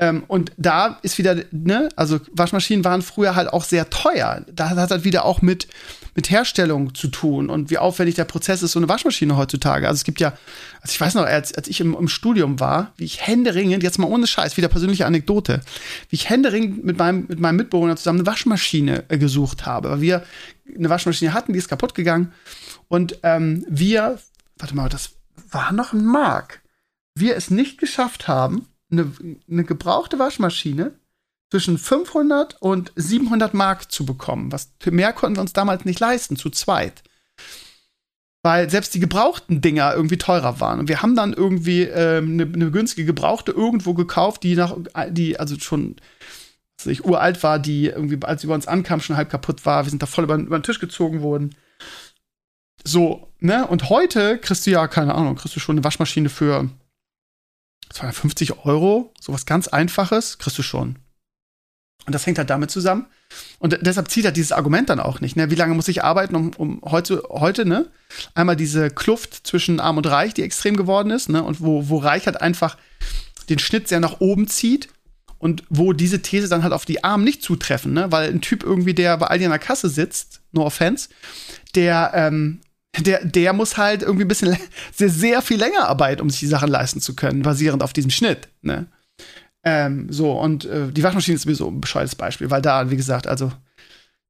[0.00, 4.42] Ähm, und da ist wieder, ne, also Waschmaschinen waren früher halt auch sehr teuer.
[4.50, 5.68] Da hat halt wieder auch mit,
[6.14, 9.86] mit Herstellung zu tun und wie aufwendig der Prozess ist, so eine Waschmaschine heutzutage.
[9.86, 10.32] Also es gibt ja,
[10.80, 13.98] also ich weiß noch, als, als ich im, im Studium war, wie ich händeringend, jetzt
[13.98, 15.60] mal ohne Scheiß, wieder persönliche Anekdote,
[16.08, 19.90] wie ich händeringend mit meinem, mit meinem Mitbewohner zusammen eine Waschmaschine äh, gesucht habe.
[19.90, 20.22] Weil wir
[20.74, 22.32] eine Waschmaschine hatten, die ist kaputt gegangen.
[22.88, 24.18] Und ähm, wir,
[24.58, 25.10] warte mal, das
[25.50, 26.62] war noch ein Mark.
[27.14, 29.12] Wir es nicht geschafft haben, eine,
[29.50, 30.92] eine gebrauchte Waschmaschine
[31.50, 34.52] zwischen 500 und 700 Mark zu bekommen.
[34.52, 37.02] Was mehr konnten wir uns damals nicht leisten, zu zweit.
[38.42, 40.80] Weil selbst die gebrauchten Dinger irgendwie teurer waren.
[40.80, 44.76] Und wir haben dann irgendwie ähm, eine, eine günstige Gebrauchte irgendwo gekauft, die nach,
[45.10, 45.96] die also schon
[46.78, 49.84] also ich, uralt war, die irgendwie, als sie bei uns ankam, schon halb kaputt war.
[49.84, 51.54] Wir sind da voll über, über den Tisch gezogen worden.
[52.84, 53.66] So, ne?
[53.66, 56.70] Und heute kriegst du ja, keine Ahnung, kriegst du schon eine Waschmaschine für
[57.90, 60.98] 250 Euro, sowas ganz Einfaches, kriegst du schon.
[62.06, 63.06] Und das hängt halt damit zusammen.
[63.58, 65.36] Und deshalb zieht halt dieses Argument dann auch nicht.
[65.36, 65.50] Ne?
[65.50, 67.88] Wie lange muss ich arbeiten, um, um heute, heute, ne?
[68.34, 71.42] Einmal diese Kluft zwischen Arm und Reich, die extrem geworden ist, ne?
[71.42, 72.76] Und wo, wo Reich halt einfach
[73.48, 74.88] den Schnitt sehr nach oben zieht
[75.38, 78.10] und wo diese These dann halt auf die Armen nicht zutreffen, ne?
[78.10, 81.10] Weil ein Typ irgendwie, der bei Aldi an der Kasse sitzt, no offense,
[81.74, 82.60] der ähm,
[82.98, 84.56] der, der muss halt irgendwie ein bisschen
[84.94, 88.10] sehr, sehr viel länger arbeiten, um sich die Sachen leisten zu können, basierend auf diesem
[88.10, 88.48] Schnitt.
[88.62, 88.86] Ne?
[89.62, 93.26] Ähm, so, und äh, die Waschmaschine ist sowieso ein bescheuertes Beispiel, weil da, wie gesagt,
[93.26, 93.52] also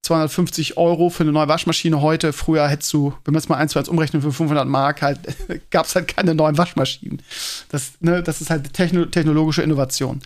[0.02, 2.32] 250 Euro für eine neue Waschmaschine heute.
[2.32, 5.20] Früher hättest du, wenn man es mal eins zu eins umrechnet, für 500 Mark halt,
[5.70, 7.22] gab es halt keine neuen Waschmaschinen.
[7.68, 10.20] Das, ne, das ist halt techno technologische Innovation.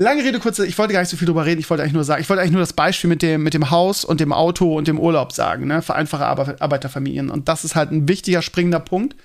[0.00, 1.60] Lange Rede, kurze, ich wollte gar nicht so viel drüber reden.
[1.60, 3.70] Ich wollte eigentlich nur sagen, ich wollte eigentlich nur das Beispiel mit dem, mit dem
[3.70, 7.30] Haus und dem Auto und dem Urlaub sagen, ne, für einfache Arbeiterfamilien.
[7.30, 9.16] Und das ist halt ein wichtiger, springender Punkt.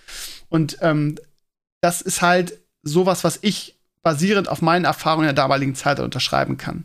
[0.50, 1.16] Und ähm,
[1.82, 6.84] das ist halt sowas, was ich basierend auf meinen Erfahrungen der damaligen Zeit unterschreiben kann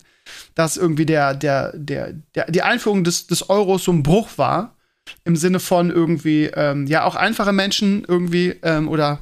[0.54, 4.76] dass irgendwie der, der, der, der, die Einführung des, des Euros so ein Bruch war.
[5.24, 9.20] Im Sinne von irgendwie, ähm, ja, auch einfache Menschen irgendwie ähm, oder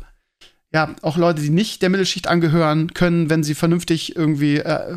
[0.76, 4.94] ja, auch Leute, die nicht der Mittelschicht angehören, können, wenn sie vernünftig irgendwie äh,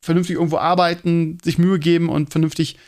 [0.00, 2.78] vernünftig irgendwo arbeiten, sich Mühe geben und vernünftig,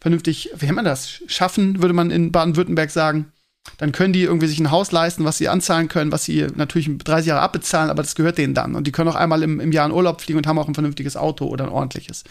[0.00, 3.30] vernünftig, wie nennt man das, schaffen, würde man in Baden-Württemberg sagen,
[3.76, 6.90] dann können die irgendwie sich ein Haus leisten, was sie anzahlen können, was sie natürlich
[6.98, 8.74] 30 Jahre abbezahlen, aber das gehört denen dann.
[8.74, 10.74] Und die können auch einmal im, im Jahr in Urlaub fliegen und haben auch ein
[10.74, 12.24] vernünftiges Auto oder ein ordentliches.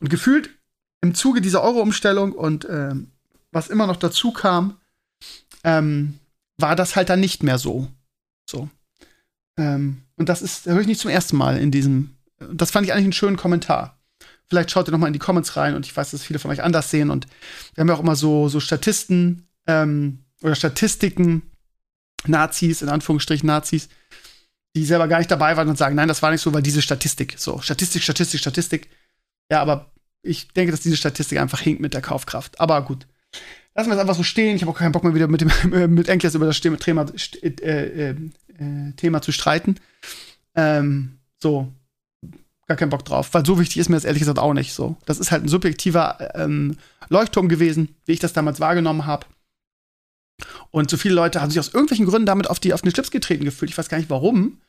[0.00, 0.48] Und gefühlt
[1.02, 3.08] im Zuge dieser Euro-Umstellung und ähm,
[3.52, 4.78] was immer noch dazu kam,
[5.62, 6.14] ähm,
[6.56, 7.88] war das halt dann nicht mehr so.
[8.48, 8.70] So.
[9.58, 12.16] Ähm, und das ist, höre ich nicht zum ersten Mal in diesem.
[12.52, 13.98] Das fand ich eigentlich einen schönen Kommentar.
[14.46, 16.50] Vielleicht schaut ihr noch mal in die Comments rein und ich weiß, dass viele von
[16.50, 17.10] euch anders sehen.
[17.10, 17.26] Und
[17.74, 21.42] wir haben ja auch immer so, so Statisten, ähm, oder Statistiken,
[22.26, 23.88] Nazis, in Anführungsstrichen Nazis,
[24.74, 26.82] die selber gar nicht dabei waren und sagen, nein, das war nicht so, weil diese
[26.82, 28.88] Statistik, so, Statistik, Statistik, Statistik.
[29.50, 29.90] Ja, aber
[30.22, 32.60] ich denke, dass diese Statistik einfach hinkt mit der Kaufkraft.
[32.60, 33.06] Aber gut.
[33.74, 34.56] Lassen wir es einfach so stehen.
[34.56, 37.06] Ich habe auch keinen Bock mehr wieder mit, dem, mit Enkles über das Thema,
[37.42, 38.14] äh,
[38.58, 39.76] äh, Thema zu streiten.
[40.54, 41.72] Ähm, so,
[42.66, 44.96] gar keinen Bock drauf, weil so wichtig ist mir das ehrlich gesagt auch nicht so.
[45.06, 46.76] Das ist halt ein subjektiver ähm,
[47.08, 49.26] Leuchtturm gewesen, wie ich das damals wahrgenommen habe.
[50.70, 53.10] Und so viele Leute haben sich aus irgendwelchen Gründen damit auf, die, auf den Schlips
[53.10, 53.70] getreten gefühlt.
[53.70, 54.60] Ich weiß gar nicht warum.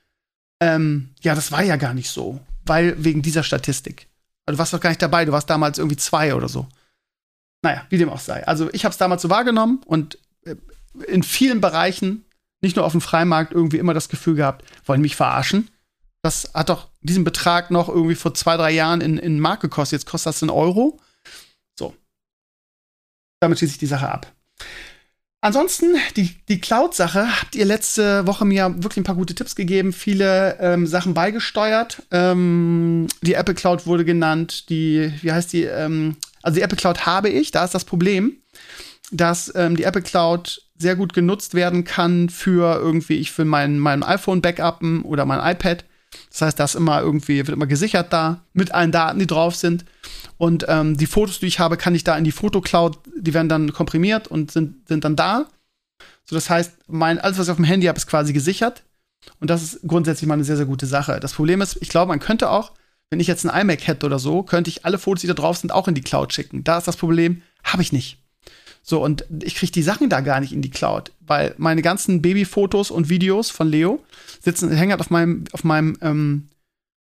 [0.62, 2.40] Ähm, ja, das war ja gar nicht so.
[2.66, 4.08] Weil wegen dieser Statistik.
[4.46, 6.68] Also, du warst doch gar nicht dabei, du warst damals irgendwie zwei oder so.
[7.62, 8.46] Naja, wie dem auch sei.
[8.48, 10.56] Also ich habe es damals so wahrgenommen und äh,
[11.08, 12.26] in vielen Bereichen,
[12.62, 15.70] nicht nur auf dem Freimarkt, irgendwie immer das Gefühl gehabt, wollen mich verarschen.
[16.22, 20.02] Das hat doch diesen Betrag noch irgendwie vor zwei, drei Jahren in, in Mark gekostet.
[20.02, 21.00] Jetzt kostet das einen Euro.
[21.78, 21.96] So.
[23.40, 24.32] Damit schließe ich die Sache ab.
[25.42, 29.94] Ansonsten, die, die Cloud-Sache, habt ihr letzte Woche mir wirklich ein paar gute Tipps gegeben,
[29.94, 32.04] viele ähm, Sachen beigesteuert.
[32.12, 37.06] Ähm, die Apple Cloud wurde genannt, die, wie heißt die, ähm, also die Apple Cloud
[37.06, 38.36] habe ich, da ist das Problem,
[39.12, 43.78] dass ähm, die Apple Cloud sehr gut genutzt werden kann für irgendwie, ich will mein,
[43.78, 45.86] mein iPhone backuppen oder mein iPad.
[46.32, 49.86] Das heißt, das immer irgendwie, wird immer gesichert da, mit allen Daten, die drauf sind.
[50.38, 53.50] Und ähm, die Fotos, die ich habe, kann ich da in die Fotocloud, die werden
[53.50, 55.48] dann komprimiert und sind, sind dann da.
[56.26, 58.84] So, das heißt, mein, alles, was ich auf dem Handy habe, ist quasi gesichert.
[59.40, 61.20] Und das ist grundsätzlich mal eine sehr, sehr gute Sache.
[61.20, 62.72] Das Problem ist, ich glaube, man könnte auch,
[63.10, 65.58] wenn ich jetzt ein iMac hätte oder so, könnte ich alle Fotos, die da drauf
[65.58, 66.64] sind, auch in die Cloud schicken.
[66.64, 68.18] Da ist das Problem, habe ich nicht.
[68.82, 72.22] So, und ich kriege die Sachen da gar nicht in die Cloud, weil meine ganzen
[72.22, 74.04] Babyfotos und Videos von Leo
[74.42, 76.50] sitzen, hängen halt auf meinem, auf meinem, ähm,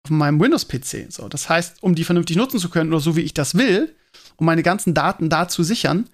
[0.04, 1.12] auf meinem Windows-PC.
[1.12, 3.94] So, das heißt, um die vernünftig nutzen zu können oder so wie ich das will,
[4.36, 6.08] um meine ganzen Daten da zu sichern,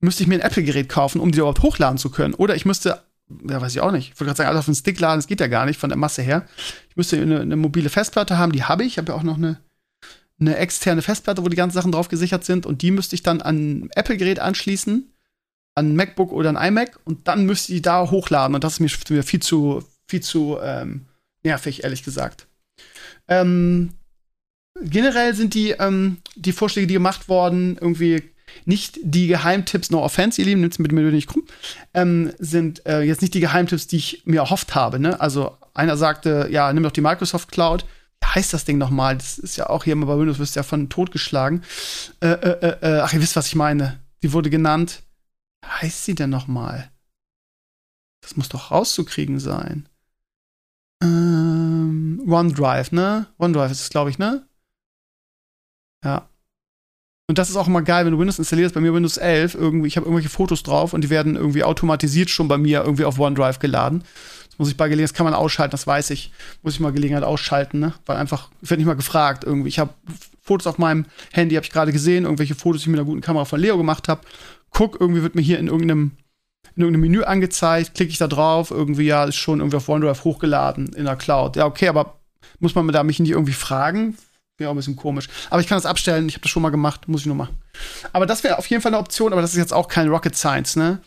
[0.00, 2.34] müsste ich mir ein Apple-Gerät kaufen, um die überhaupt hochladen zu können.
[2.34, 3.02] Oder ich müsste,
[3.48, 5.26] ja, weiß ich auch nicht, ich wollte gerade sagen, alles auf den Stick laden, das
[5.26, 6.46] geht ja gar nicht von der Masse her.
[6.90, 8.92] Ich müsste eine, eine mobile Festplatte haben, die habe ich.
[8.92, 9.60] Ich habe ja auch noch eine,
[10.40, 12.66] eine externe Festplatte, wo die ganzen Sachen drauf gesichert sind.
[12.66, 15.12] Und die müsste ich dann an ein Apple-Gerät anschließen,
[15.74, 16.98] an ein MacBook oder ein iMac.
[17.04, 18.54] Und dann müsste ich die da hochladen.
[18.54, 21.06] Und das ist mir viel zu, viel zu ähm,
[21.42, 22.46] nervig, ehrlich gesagt.
[23.28, 23.90] Ähm,
[24.82, 28.22] generell sind die, ähm, die Vorschläge, die gemacht wurden, irgendwie
[28.64, 31.44] nicht die Geheimtipps, no offense, ihr Lieben, nimmt mit mir nicht krumm,
[31.92, 34.98] ähm, sind äh, jetzt nicht die Geheimtipps, die ich mir erhofft habe.
[34.98, 35.20] Ne?
[35.20, 37.84] Also einer sagte, ja, nimm doch die Microsoft Cloud.
[38.34, 39.16] Heißt das Ding nochmal?
[39.16, 41.62] Das ist ja auch hier immer bei Windows, wirst ja von totgeschlagen.
[42.20, 44.00] Äh, äh, äh, ach, ihr wisst, was ich meine.
[44.22, 45.02] Die wurde genannt.
[45.64, 46.90] Heißt sie denn nochmal?
[48.22, 49.88] Das muss doch rauszukriegen sein.
[51.02, 53.26] Ähm, OneDrive, ne?
[53.38, 54.46] OneDrive ist es, glaube ich, ne?
[56.04, 56.28] Ja.
[57.28, 59.88] Und das ist auch immer geil, wenn du Windows installierst, bei mir Windows 11, irgendwie,
[59.88, 63.18] ich habe irgendwelche Fotos drauf und die werden irgendwie automatisiert schon bei mir irgendwie auf
[63.18, 64.04] OneDrive geladen.
[64.54, 66.30] Das muss ich bei Gelegenheit, das kann man ausschalten, das weiß ich.
[66.62, 67.92] Muss ich mal Gelegenheit ausschalten, ne?
[68.06, 69.68] Weil einfach, ich werde nicht mal gefragt irgendwie.
[69.68, 69.92] Ich habe
[70.40, 73.20] Fotos auf meinem Handy, habe ich gerade gesehen, irgendwelche Fotos, die ich mit einer guten
[73.20, 74.20] Kamera von Leo gemacht habe.
[74.70, 76.12] Guck, irgendwie wird mir hier in irgendeinem,
[76.76, 80.22] in irgendeinem Menü angezeigt, klicke ich da drauf, irgendwie, ja, ist schon irgendwie auf OneDrive
[80.22, 81.56] hochgeladen in der Cloud.
[81.56, 82.20] Ja, okay, aber
[82.60, 84.16] muss man da mich nicht irgendwie fragen?
[84.56, 85.28] Wäre auch ein bisschen komisch.
[85.50, 86.28] Aber ich kann das abstellen.
[86.28, 87.08] Ich habe das schon mal gemacht.
[87.08, 87.56] Muss ich nur machen.
[88.12, 89.32] Aber das wäre auf jeden Fall eine Option.
[89.32, 91.00] Aber das ist jetzt auch kein Rocket Science, ne?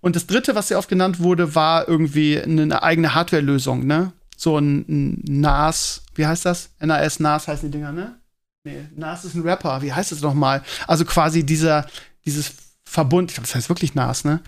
[0.00, 4.12] Und das dritte, was sehr oft genannt wurde, war irgendwie eine eigene Hardware-Lösung, ne?
[4.36, 6.02] So ein, ein, NAS.
[6.16, 6.70] Wie heißt das?
[6.80, 8.18] NAS, NAS heißen die Dinger, ne?
[8.64, 9.80] Nee, NAS ist ein Rapper.
[9.82, 10.64] Wie heißt das nochmal?
[10.88, 11.86] Also quasi dieser,
[12.24, 12.52] dieses
[12.84, 13.30] Verbund.
[13.30, 14.40] Ich glaube, das heißt wirklich NAS, ne?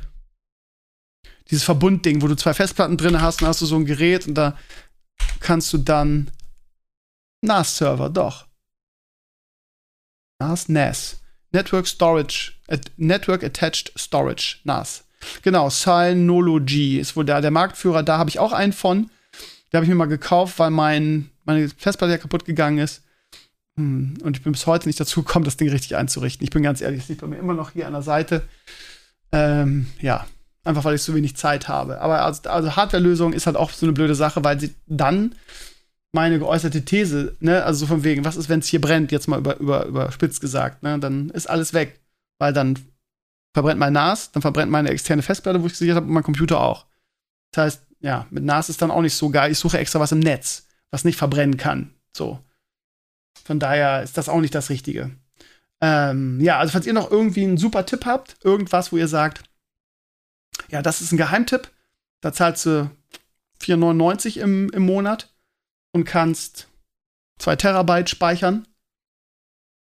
[1.50, 4.34] Dieses Verbundding, wo du zwei Festplatten drin hast und hast du so ein Gerät und
[4.34, 4.56] da
[5.38, 6.30] kannst du dann
[7.42, 8.46] NAS-Server, doch.
[10.40, 11.20] NAS, NAS.
[11.52, 12.52] Network Storage,
[12.96, 15.04] Network Attached Storage, NAS.
[15.42, 18.02] Genau, Synology ist wohl da der Marktführer.
[18.02, 19.10] Da habe ich auch einen von.
[19.72, 23.02] Den habe ich mir mal gekauft, weil mein, meine Festplatte ja kaputt gegangen ist.
[23.76, 26.44] Hm, und ich bin bis heute nicht dazu gekommen, das Ding richtig einzurichten.
[26.44, 28.42] Ich bin ganz ehrlich, es liegt bei mir immer noch hier an der Seite.
[29.32, 30.26] Ähm, ja,
[30.64, 32.00] einfach weil ich so wenig Zeit habe.
[32.00, 35.34] Aber also, also Hardware-Lösung ist halt auch so eine blöde Sache, weil sie dann
[36.12, 39.28] meine geäußerte These, ne, also so von wegen, was ist, wenn es hier brennt, jetzt
[39.28, 42.00] mal über, über, überspitzt gesagt, ne, dann ist alles weg.
[42.38, 42.78] Weil dann
[43.52, 46.60] verbrennt mein NAS, dann verbrennt meine externe Festplatte, wo ich gesichert habe, und mein Computer
[46.60, 46.86] auch.
[47.52, 49.52] Das heißt, ja, mit NAS ist dann auch nicht so geil.
[49.52, 51.94] Ich suche extra was im Netz, was nicht verbrennen kann.
[52.16, 52.40] So.
[53.44, 55.10] Von daher ist das auch nicht das Richtige.
[55.80, 59.42] Ähm, ja, also falls ihr noch irgendwie einen super Tipp habt, irgendwas, wo ihr sagt,
[60.68, 61.70] ja, das ist ein Geheimtipp,
[62.20, 62.90] da zahlst du
[63.62, 65.32] 4,99 im, im Monat
[65.92, 66.68] und kannst
[67.38, 68.66] 2 Terabyte speichern.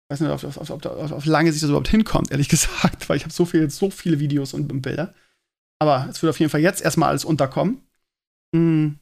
[0.06, 3.18] Ich weiß nicht, ob, auf, auf, auf, lange Sicht das überhaupt hinkommt, ehrlich gesagt, weil
[3.18, 5.14] ich habe so, viel, so viele Videos und, und, Bilder.
[5.80, 7.82] Aber es würde auf jeden Fall jetzt erstmal alles unterkommen.
[8.56, 9.00] Hm,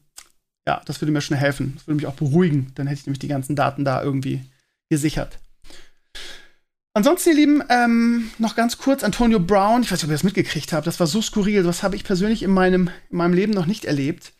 [0.67, 1.73] ja, das würde mir schon helfen.
[1.75, 2.71] Das würde mich auch beruhigen.
[2.75, 4.41] Dann hätte ich nämlich die ganzen Daten da irgendwie
[4.89, 5.39] gesichert.
[6.93, 9.81] Ansonsten, ihr Lieben, ähm, noch ganz kurz Antonio Brown.
[9.81, 10.85] Ich weiß nicht, ob ihr das mitgekriegt habt.
[10.87, 11.63] Das war so skurril.
[11.63, 14.33] Das habe ich persönlich in meinem, in meinem Leben noch nicht erlebt.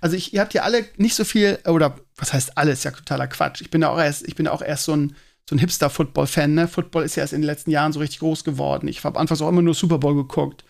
[0.00, 2.84] Also, ich, ihr habt ja alle nicht so viel, oder was heißt alles?
[2.84, 3.60] Ja, totaler Quatsch.
[3.60, 5.16] Ich bin ja auch erst, ich bin auch erst so ein,
[5.50, 6.54] so ein Hipster-Football-Fan.
[6.54, 6.68] Ne?
[6.68, 8.86] Football ist ja erst in den letzten Jahren so richtig groß geworden.
[8.86, 10.64] Ich habe anfangs auch immer nur Super Bowl geguckt.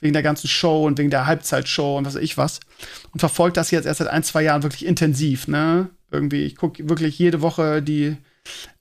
[0.00, 2.60] Wegen der ganzen Show und wegen der Halbzeitshow und was weiß ich was.
[3.12, 5.48] Und verfolgt das jetzt erst seit ein, zwei Jahren wirklich intensiv.
[5.48, 5.88] Ne?
[6.10, 8.18] Irgendwie, ich gucke wirklich jede Woche die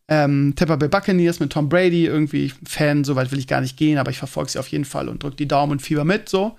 [0.08, 3.98] ähm, Tampa Bay Buccaneers mit Tom Brady, irgendwie Fan, soweit will ich gar nicht gehen,
[3.98, 6.58] aber ich verfolge sie auf jeden Fall und drücke die Daumen und Fieber mit, so.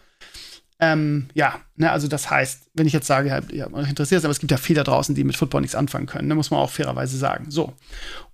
[0.81, 4.33] Ähm, ja, ne, also das heißt, wenn ich jetzt sage, ja, ja, euch interessiert aber
[4.33, 6.61] es gibt ja viele da draußen, die mit Football nichts anfangen können, ne, muss man
[6.61, 7.51] auch fairerweise sagen.
[7.51, 7.73] So.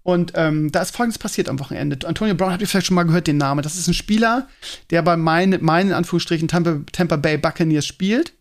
[0.03, 1.99] Und ähm, da ist folgendes passiert am Wochenende.
[2.09, 3.63] Antonio Brown habt ihr vielleicht schon mal gehört, den Namen.
[3.63, 4.49] Das ist ein Spieler,
[4.89, 8.33] der bei meinen, meinen Anführungsstrichen, Tampa, Tampa Bay Buccaneers spielt.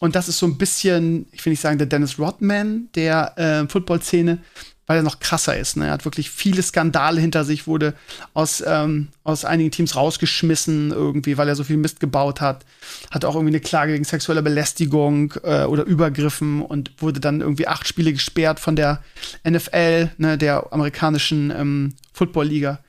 [0.00, 3.68] Und das ist so ein bisschen, ich will nicht sagen, der Dennis Rodman der äh,
[3.68, 4.38] Football-Szene,
[4.88, 5.76] weil er noch krasser ist.
[5.76, 5.86] Ne?
[5.86, 7.94] Er hat wirklich viele Skandale hinter sich, wurde
[8.32, 12.64] aus, ähm, aus einigen Teams rausgeschmissen, irgendwie, weil er so viel Mist gebaut hat.
[13.10, 17.68] Hat auch irgendwie eine Klage wegen sexueller Belästigung äh, oder Übergriffen und wurde dann irgendwie
[17.68, 19.02] acht Spiele gesperrt von der
[19.48, 22.80] NFL, ne, der amerikanischen ähm, Football-Liga.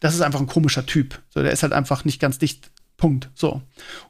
[0.00, 1.18] Das ist einfach ein komischer Typ.
[1.30, 3.30] So, der ist halt einfach nicht ganz dicht Punkt.
[3.34, 3.62] So.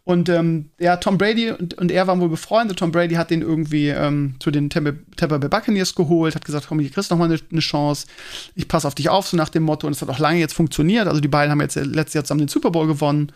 [0.04, 2.78] Und ähm, ja, Tom Brady und, und er waren wohl befreundet.
[2.78, 6.80] Tom Brady hat den irgendwie ähm, zu den Tampa Bay Buccaneers geholt, hat gesagt, komm,
[6.80, 8.06] hier kriegst du noch mal eine, eine Chance.
[8.54, 9.86] Ich passe auf dich auf, so nach dem Motto.
[9.86, 11.06] Und es hat auch lange jetzt funktioniert.
[11.06, 13.30] Also die beiden haben jetzt letztes Jahr zusammen den Super Bowl gewonnen.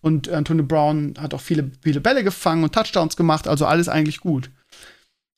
[0.00, 3.48] Und Antonio Brown hat auch viele, viele Bälle gefangen und Touchdowns gemacht.
[3.48, 4.50] Also alles eigentlich gut.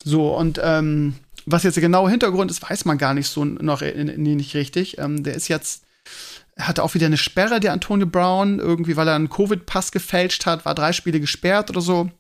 [0.05, 1.14] So, und ähm,
[1.46, 4.98] was jetzt der genaue Hintergrund ist, weiß man gar nicht so noch nicht richtig.
[4.98, 5.85] Ähm, der ist jetzt
[6.58, 10.64] hatte auch wieder eine Sperre, der Antonio Brown, irgendwie, weil er einen Covid-Pass gefälscht hat,
[10.64, 12.10] war drei Spiele gesperrt oder so.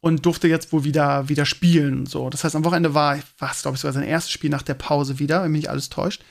[0.00, 2.06] Und durfte jetzt wohl wieder, wieder spielen.
[2.06, 2.28] So.
[2.30, 5.18] Das heißt, am Wochenende war, was, glaube ich, sogar sein erstes Spiel nach der Pause
[5.18, 6.22] wieder, wenn mich nicht alles täuscht.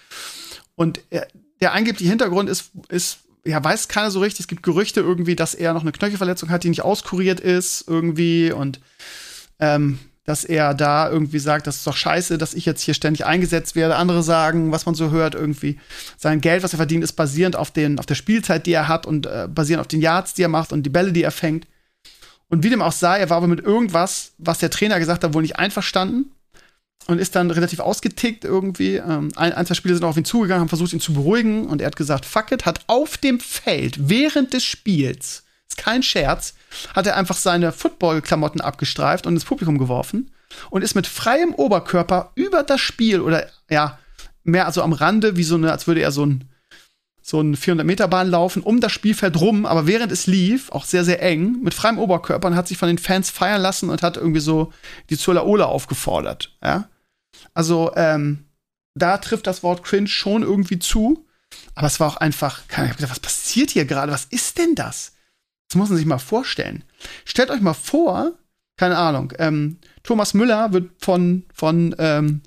[0.75, 1.27] Und er,
[1.61, 4.41] der angebliche Hintergrund ist, ist, ja, weiß keiner so richtig.
[4.41, 8.51] Es gibt Gerüchte irgendwie, dass er noch eine Knöchelverletzung hat, die nicht auskuriert ist, irgendwie.
[8.51, 8.79] Und
[9.59, 13.25] ähm, dass er da irgendwie sagt, das ist doch scheiße, dass ich jetzt hier ständig
[13.25, 13.95] eingesetzt werde.
[13.95, 15.79] Andere sagen, was man so hört, irgendwie
[16.17, 19.05] sein Geld, was er verdient, ist basierend auf, den, auf der Spielzeit, die er hat
[19.05, 21.67] und äh, basierend auf den Yards, die er macht und die Bälle, die er fängt.
[22.49, 25.33] Und wie dem auch sei, er war aber mit irgendwas, was der Trainer gesagt hat,
[25.33, 26.31] wohl nicht einverstanden
[27.07, 28.95] und ist dann relativ ausgetickt irgendwie.
[28.95, 31.81] Ähm, ein, ein, zwei Spieler sind auf ihn zugegangen, haben versucht, ihn zu beruhigen und
[31.81, 36.55] er hat gesagt, fuck it, hat auf dem Feld während des Spiels ist kein Scherz,
[36.93, 40.31] hat er einfach seine Football-Klamotten abgestreift und ins Publikum geworfen
[40.69, 43.97] und ist mit freiem Oberkörper über das Spiel oder ja,
[44.43, 46.49] mehr also am Rande, wie so eine, als würde er so ein
[47.27, 51.23] so ein 400-Meter-Bahn laufen, um das Spielfeld rum, aber während es lief, auch sehr, sehr
[51.23, 54.39] eng, mit freiem Oberkörper und hat sich von den Fans feiern lassen und hat irgendwie
[54.39, 54.71] so
[55.09, 56.87] die Zula Ola aufgefordert, ja.
[57.55, 58.45] Also, ähm,
[58.93, 61.25] da trifft das Wort cringe schon irgendwie zu,
[61.73, 64.11] aber es war auch einfach, ich hab gedacht, was passiert hier gerade?
[64.11, 65.14] Was ist denn das?
[65.69, 66.83] Das muss man sich mal vorstellen.
[67.25, 68.33] Stellt euch mal vor,
[68.77, 72.41] keine Ahnung, ähm, Thomas Müller wird von, von, ähm,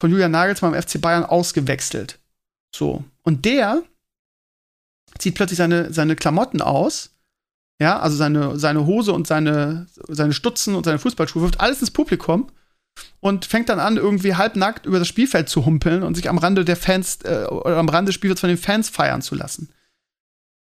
[0.00, 2.18] von Julian Nagelsmann im FC Bayern ausgewechselt.
[2.74, 3.04] So.
[3.22, 3.82] Und der
[5.18, 7.10] zieht plötzlich seine, seine Klamotten aus.
[7.80, 11.90] Ja, also seine, seine Hose und seine, seine Stutzen und seine Fußballschuhe wirft alles ins
[11.90, 12.50] Publikum
[13.20, 16.66] und fängt dann an, irgendwie halbnackt über das Spielfeld zu humpeln und sich am Rande
[16.66, 19.70] der Fans äh, oder am Rande des Spielfelds von den Fans feiern zu lassen.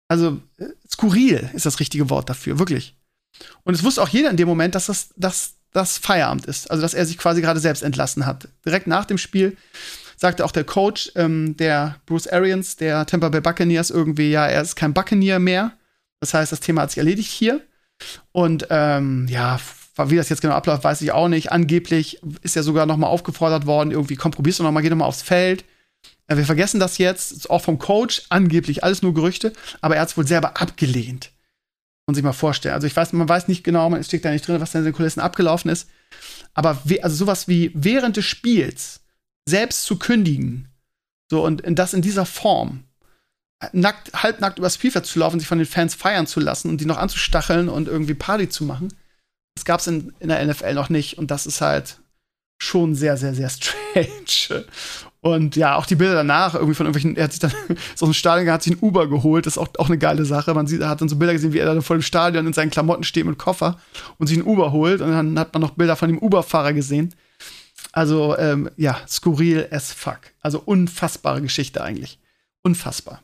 [0.10, 2.96] Also äh, skurril ist das richtige Wort dafür, wirklich.
[3.64, 6.70] Und es wusste auch jeder in dem Moment, dass das, dass das Feierabend ist.
[6.70, 8.50] Also dass er sich quasi gerade selbst entlassen hat.
[8.66, 9.56] Direkt nach dem Spiel
[10.18, 14.62] sagte auch der Coach, ähm, der Bruce Arians, der Tampa Bay Buccaneers, irgendwie, ja, er
[14.62, 15.72] ist kein Buccaneer mehr.
[16.20, 17.62] Das heißt, das Thema hat sich erledigt hier.
[18.32, 19.60] Und ähm, ja,
[20.06, 21.52] wie das jetzt genau abläuft, weiß ich auch nicht.
[21.52, 24.90] Angeblich ist er sogar noch mal aufgefordert worden, irgendwie, komm, probierst du noch mal, geh
[24.90, 25.64] noch mal aufs Feld.
[26.30, 30.10] Ja, wir vergessen das jetzt, auch vom Coach, angeblich alles nur Gerüchte, aber er hat
[30.10, 31.32] es wohl selber abgelehnt.
[32.06, 32.74] Und sich mal vorstellen.
[32.74, 34.86] Also ich weiß, man weiß nicht genau, man steckt da nicht drin, was da in
[34.86, 35.90] den Kulissen abgelaufen ist.
[36.56, 39.02] Aber we also sowas wie während des Spiels
[39.48, 40.70] selbst zu kündigen,
[41.30, 42.84] so und das in dieser Form,
[43.74, 46.86] nackt, halbnackt übers Spielfeld zu laufen, sich von den Fans feiern zu lassen und die
[46.86, 48.94] noch anzustacheln und irgendwie Party zu machen,
[49.56, 51.18] das gab es in, in der NFL noch nicht.
[51.18, 52.00] Und das ist halt
[52.62, 54.66] schon sehr, sehr, sehr strange.
[55.22, 57.52] Und ja, auch die Bilder danach, irgendwie von irgendwelchen, er hat sich dann
[57.96, 60.54] so ein Stadion, hat sich ein Uber geholt, das ist auch, auch eine geile Sache.
[60.54, 62.54] Man sieht, er hat dann so Bilder gesehen, wie er da vor dem Stadion in
[62.54, 63.80] seinen Klamotten steht mit Koffer
[64.18, 65.02] und sich ein Uber holt.
[65.02, 67.14] Und dann hat man noch Bilder von dem Uber-Fahrer gesehen.
[67.92, 70.20] Also, ähm, ja, skurril as fuck.
[70.42, 72.20] Also unfassbare Geschichte eigentlich.
[72.62, 73.22] Unfassbar.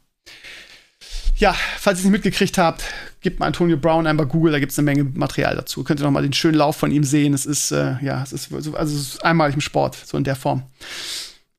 [1.37, 2.83] Ja, falls ihr es nicht mitgekriegt habt,
[3.19, 5.83] gebt mal Antonio Brown einmal Google, da gibt es eine Menge Material dazu.
[5.83, 7.33] Könnt ihr noch mal den schönen Lauf von ihm sehen.
[7.33, 10.37] Es ist, äh, ja, es ist, also es ist einmalig im Sport, so in der
[10.37, 10.63] Form.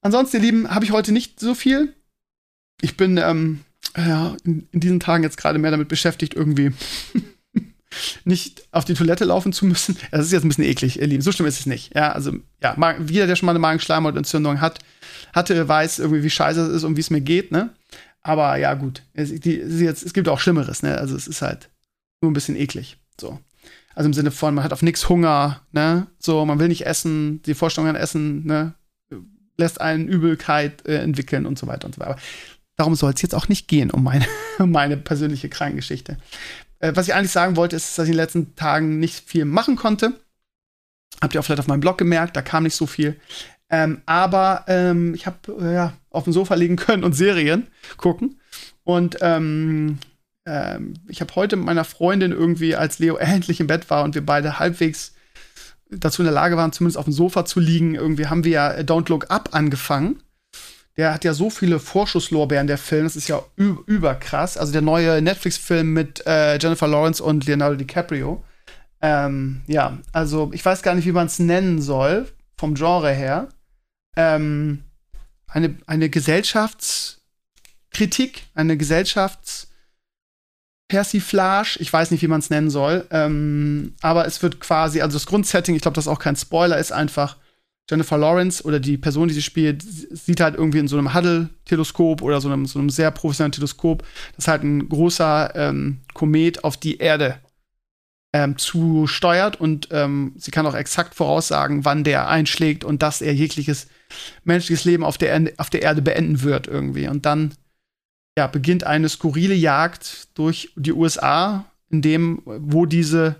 [0.06, 1.92] Ansonsten, ihr Lieben, habe ich heute nicht so viel.
[2.80, 3.64] Ich bin ähm,
[3.96, 6.70] ja, in, in diesen Tagen jetzt gerade mehr damit beschäftigt, irgendwie
[8.24, 9.96] nicht auf die Toilette laufen zu müssen.
[10.12, 11.22] Das ist jetzt ein bisschen eklig, ihr Lieben.
[11.22, 11.96] So schlimm ist es nicht.
[11.96, 14.78] Ja, also, ja, jeder, der schon mal eine Magenschleimhautentzündung hat,
[15.32, 17.74] hatte, weiß irgendwie, wie scheiße es ist und wie es mir geht, ne?
[18.22, 19.02] Aber ja, gut.
[19.12, 20.98] Es, die, jetzt, es gibt auch Schlimmeres, ne?
[20.98, 21.68] Also, es ist halt
[22.20, 22.96] nur ein bisschen eklig.
[23.20, 23.40] So.
[23.96, 26.06] Also im Sinne von, man hat auf nichts Hunger, ne?
[26.20, 28.74] So, man will nicht essen, die Vorstellung an Essen, ne?
[29.56, 32.16] Lässt einen Übelkeit äh, entwickeln und so weiter und so weiter.
[32.76, 34.26] Darum soll es jetzt auch nicht gehen, um meine,
[34.58, 36.18] meine persönliche Krankengeschichte.
[36.78, 39.44] Äh, was ich eigentlich sagen wollte, ist, dass ich in den letzten Tagen nicht viel
[39.44, 40.12] machen konnte.
[41.22, 43.18] Habt ihr auch vielleicht auf meinem Blog gemerkt, da kam nicht so viel.
[43.70, 47.66] Ähm, aber ähm, ich habe äh, ja, auf dem Sofa liegen können und Serien
[47.96, 48.40] gucken.
[48.84, 49.98] Und ähm,
[50.46, 54.14] ähm ich habe heute mit meiner Freundin irgendwie, als Leo endlich im Bett war und
[54.14, 55.15] wir beide halbwegs
[55.90, 57.94] dazu in der Lage waren, zumindest auf dem Sofa zu liegen.
[57.94, 60.22] Irgendwie haben wir ja Don't Look Up angefangen.
[60.96, 63.04] Der hat ja so viele Vorschusslorbeeren, der Film.
[63.04, 64.56] Das ist ja überkrass.
[64.56, 68.42] Also der neue Netflix-Film mit äh, Jennifer Lawrence und Leonardo DiCaprio.
[69.02, 73.50] Ähm, ja, also ich weiß gar nicht, wie man es nennen soll, vom Genre her.
[74.16, 74.84] Ähm,
[75.46, 79.65] eine, eine Gesellschaftskritik, eine Gesellschafts-
[80.88, 85.16] Persiflage, ich weiß nicht, wie man es nennen soll, ähm, aber es wird quasi, also
[85.16, 87.36] das Grundsetting, ich glaube, das ist auch kein Spoiler, ist einfach,
[87.88, 92.20] Jennifer Lawrence oder die Person, die sie spielt, sieht halt irgendwie in so einem Hubble-Teleskop
[92.20, 96.76] oder so einem, so einem sehr professionellen Teleskop, dass halt ein großer ähm, Komet auf
[96.76, 97.38] die Erde
[98.32, 103.32] ähm, zusteuert und ähm, sie kann auch exakt voraussagen, wann der einschlägt und dass er
[103.32, 103.86] jegliches
[104.42, 107.06] menschliches Leben auf der, auf der Erde beenden wird irgendwie.
[107.08, 107.54] Und dann
[108.36, 113.36] ja, beginnt eine skurrile Jagd durch die USA, in dem, wo diese,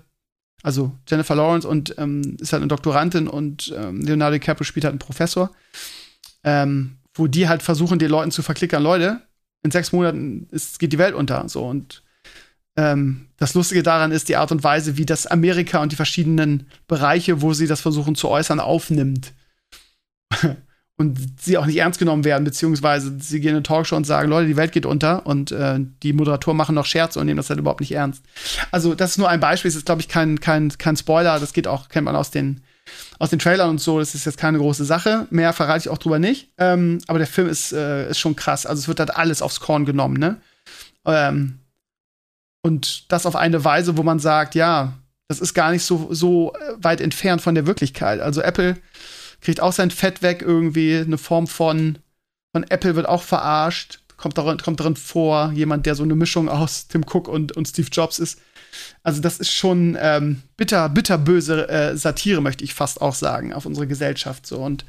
[0.63, 4.93] also Jennifer Lawrence und ähm, ist halt eine Doktorandin und ähm, Leonardo DiCaprio spielt halt
[4.93, 5.51] einen Professor,
[6.43, 9.21] ähm, wo die halt versuchen, den Leuten zu verklickern, Leute,
[9.63, 11.47] in sechs Monaten ist, geht die Welt unter.
[11.49, 12.03] So und
[12.75, 16.67] ähm, das Lustige daran ist die Art und Weise, wie das Amerika und die verschiedenen
[16.87, 19.33] Bereiche, wo sie das versuchen zu äußern, aufnimmt.
[20.99, 24.29] und sie auch nicht ernst genommen werden, beziehungsweise sie gehen in eine Talkshow und sagen,
[24.29, 27.49] Leute, die Welt geht unter und äh, die Moderatoren machen noch Scherze und nehmen das
[27.49, 28.23] halt überhaupt nicht ernst.
[28.71, 31.53] Also das ist nur ein Beispiel, das ist, glaube ich, kein, kein, kein Spoiler, das
[31.53, 32.61] geht auch, kennt man aus den,
[33.19, 35.27] aus den Trailern und so, das ist jetzt keine große Sache.
[35.29, 36.49] Mehr verrate ich auch drüber nicht.
[36.57, 38.65] Ähm, aber der Film ist, äh, ist schon krass.
[38.65, 40.37] Also es wird halt alles aufs Korn genommen, ne?
[41.05, 41.59] Ähm,
[42.63, 44.93] und das auf eine Weise, wo man sagt, ja,
[45.27, 48.19] das ist gar nicht so, so weit entfernt von der Wirklichkeit.
[48.19, 48.77] Also Apple
[49.47, 51.99] kriegt auch sein Fett weg irgendwie, eine Form von,
[52.51, 56.49] von Apple wird auch verarscht, kommt darin, kommt darin vor, jemand, der so eine Mischung
[56.49, 58.41] aus Tim Cook und, und Steve Jobs ist.
[59.03, 63.65] Also das ist schon ähm, bitter, bitterböse äh, Satire, möchte ich fast auch sagen, auf
[63.65, 64.57] unsere Gesellschaft so.
[64.57, 64.83] Und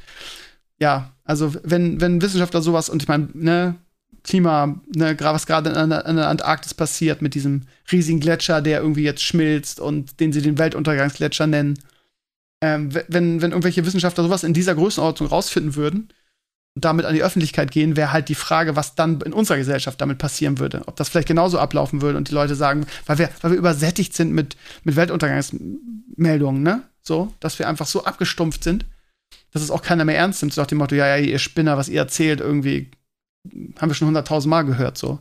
[0.80, 3.76] ja, also wenn, wenn Wissenschaftler sowas, und ich meine, ne,
[4.24, 9.04] Klima, ne, was gerade in, in, der Antarktis passiert mit diesem riesigen Gletscher, der irgendwie
[9.04, 11.78] jetzt schmilzt und den sie den Weltuntergangsgletscher nennen
[12.60, 16.08] ähm, wenn, wenn irgendwelche Wissenschaftler sowas in dieser Größenordnung rausfinden würden
[16.74, 20.00] und damit an die Öffentlichkeit gehen, wäre halt die Frage, was dann in unserer Gesellschaft
[20.00, 20.82] damit passieren würde.
[20.86, 24.14] Ob das vielleicht genauso ablaufen würde und die Leute sagen, weil wir, weil wir übersättigt
[24.14, 26.82] sind mit, mit Weltuntergangsmeldungen, ne?
[27.02, 28.84] So, dass wir einfach so abgestumpft sind,
[29.52, 30.52] dass es auch keiner mehr ernst nimmt.
[30.52, 32.90] So nach dem Motto, ja, ja, ihr Spinner, was ihr erzählt, irgendwie
[33.78, 35.20] haben wir schon hunderttausend Mal gehört, so.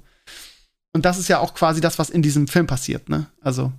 [0.94, 3.28] Und das ist ja auch quasi das, was in diesem Film passiert, ne?
[3.42, 3.72] Also,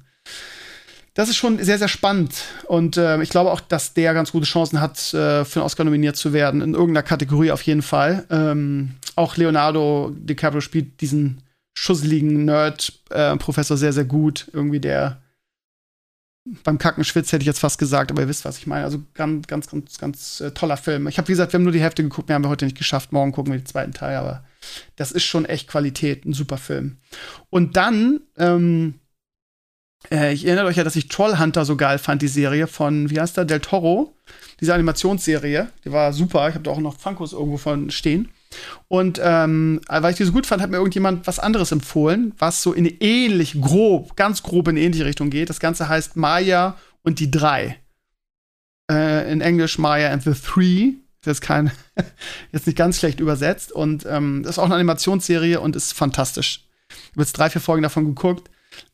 [1.19, 2.45] das ist schon sehr, sehr spannend.
[2.69, 5.83] Und äh, ich glaube auch, dass der ganz gute Chancen hat, äh, für einen Oscar
[5.83, 6.61] nominiert zu werden.
[6.61, 8.25] In irgendeiner Kategorie auf jeden Fall.
[8.31, 11.43] Ähm, auch Leonardo DiCaprio spielt diesen
[11.75, 14.49] schusseligen Nerd-Professor äh, sehr, sehr gut.
[14.53, 15.21] Irgendwie der
[16.63, 18.85] beim Kacken schwitzt, hätte ich jetzt fast gesagt, aber ihr wisst, was ich meine.
[18.85, 21.09] Also ganz, ganz, ganz, ganz äh, toller Film.
[21.09, 22.79] Ich habe, wie gesagt, wir haben nur die Hälfte geguckt, mehr haben wir heute nicht
[22.79, 23.11] geschafft.
[23.11, 24.45] Morgen gucken wir den zweiten Teil, aber
[24.95, 26.99] das ist schon echt Qualität, ein super Film.
[27.51, 29.01] Und dann ähm,
[30.11, 33.21] äh, ich erinnere euch ja, dass ich Trollhunter so geil fand, die Serie von, wie
[33.21, 34.15] heißt der, Del Toro.
[34.61, 36.49] Diese Animationsserie, die war super.
[36.49, 38.31] Ich habe da auch noch Funkos irgendwo von stehen.
[38.89, 42.63] Und ähm, weil ich die so gut fand, hat mir irgendjemand was anderes empfohlen, was
[42.63, 45.51] so in ähnlich grob, ganz grob in ähnliche Richtung geht.
[45.51, 47.79] Das Ganze heißt Maya und die drei.
[48.91, 50.95] Äh, in Englisch Maya and the Three.
[51.23, 51.71] Das ist kein,
[52.53, 53.71] jetzt nicht ganz schlecht übersetzt.
[53.71, 56.65] Und ähm, das ist auch eine Animationsserie und ist fantastisch.
[56.89, 58.51] Ich habe jetzt drei, vier Folgen davon geguckt.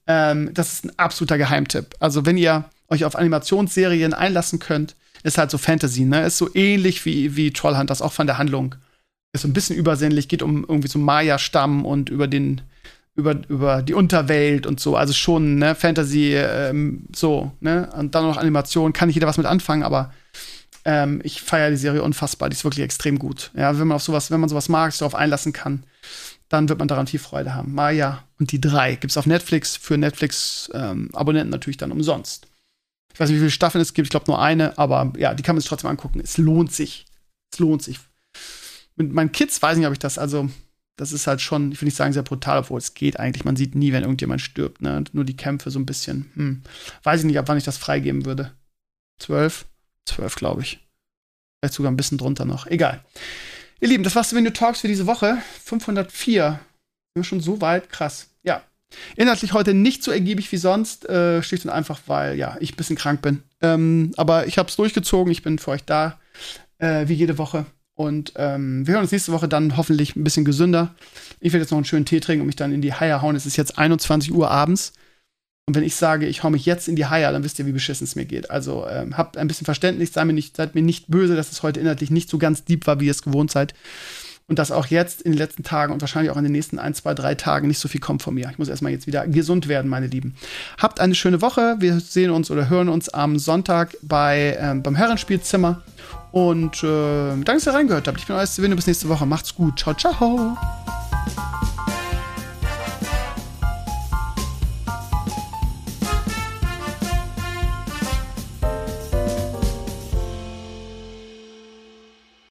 [0.07, 1.95] Ähm, das ist ein absoluter Geheimtipp.
[2.01, 6.27] Also, wenn ihr euch auf Animationsserien einlassen könnt, ist halt so Fantasy, ne?
[6.27, 8.75] Ist so ähnlich wie, wie Trollhunters, auch von der Handlung.
[9.33, 12.61] Ist so ein bisschen übersinnlich, geht um irgendwie so Maya-Stamm und über den,
[13.17, 14.97] über, über die Unterwelt und so.
[14.97, 17.91] Also schon, ne, Fantasy, ähm, so, ne?
[17.97, 20.13] Und dann noch Animation, kann nicht jeder was mit anfangen, aber
[20.85, 22.51] ähm, ich feiere die Serie unfassbar.
[22.51, 23.51] Die ist wirklich extrem gut.
[23.57, 25.85] Ja, wenn man auf sowas, wenn man sowas mag, sich darauf einlassen kann,
[26.55, 27.75] dann wird man daran viel Freude haben.
[27.75, 32.47] Maya und die drei gibt es auf Netflix, für Netflix-Abonnenten ähm, natürlich dann umsonst.
[33.13, 35.43] Ich weiß nicht, wie viele Staffeln es gibt, ich glaube nur eine, aber ja, die
[35.43, 36.21] kann man sich trotzdem angucken.
[36.21, 37.07] Es lohnt sich.
[37.53, 37.99] Es lohnt sich.
[38.97, 40.49] Mit meinen Kids weiß ich nicht, ob ich das, also,
[40.97, 43.45] das ist halt schon, ich will nicht sagen sehr brutal, obwohl es geht eigentlich.
[43.45, 45.03] Man sieht nie, wenn irgendjemand stirbt, ne?
[45.13, 46.31] Nur die Kämpfe so ein bisschen.
[46.35, 46.63] Hm.
[47.03, 48.53] Weiß ich nicht, ab wann ich das freigeben würde.
[49.19, 49.67] Zwölf?
[50.07, 50.81] Zwölf, glaube ich.
[51.61, 52.67] Vielleicht sogar ein bisschen drunter noch.
[52.67, 53.05] Egal.
[53.85, 55.37] Ihr Lieben, das war's zu Venue Talks für diese Woche.
[55.63, 56.53] 504.
[56.53, 56.59] Sind
[57.17, 57.91] wir schon so weit?
[57.91, 58.31] Krass.
[58.43, 58.63] Ja.
[59.15, 61.07] Inhaltlich heute nicht so ergiebig wie sonst.
[61.07, 63.43] Äh, schlicht und einfach, weil ja, ich ein bisschen krank bin.
[63.61, 65.31] Ähm, aber ich habe es durchgezogen.
[65.31, 66.19] Ich bin für euch da.
[66.79, 67.67] Äh, wie jede Woche.
[67.95, 70.95] Und ähm, wir hören uns nächste Woche dann hoffentlich ein bisschen gesünder.
[71.41, 73.37] Ich werde jetzt noch einen schönen Tee trinken und mich dann in die Haie hauen.
[73.37, 74.95] Es ist jetzt 21 Uhr abends.
[75.67, 77.73] Und wenn ich sage, ich hau mich jetzt in die Haie, dann wisst ihr, wie
[77.73, 78.51] beschissen es mir geht.
[78.51, 81.63] Also ähm, habt ein bisschen Verständnis, seid mir, nicht, seid mir nicht böse, dass es
[81.63, 83.73] heute inhaltlich nicht so ganz deep war, wie ihr es gewohnt seid.
[84.47, 86.93] Und dass auch jetzt in den letzten Tagen und wahrscheinlich auch in den nächsten ein,
[86.93, 88.51] zwei, drei Tagen nicht so viel kommt von mir.
[88.51, 90.35] Ich muss erstmal jetzt wieder gesund werden, meine Lieben.
[90.77, 91.77] Habt eine schöne Woche.
[91.79, 95.83] Wir sehen uns oder hören uns am Sonntag bei, ähm, beim Herrenspielzimmer.
[96.31, 98.19] Und äh, danke, dass ihr reingehört habt.
[98.19, 98.77] Ich bin euer Sven.
[98.77, 99.25] Bis nächste Woche.
[99.25, 99.79] Macht's gut.
[99.79, 100.59] Ciao, ciao.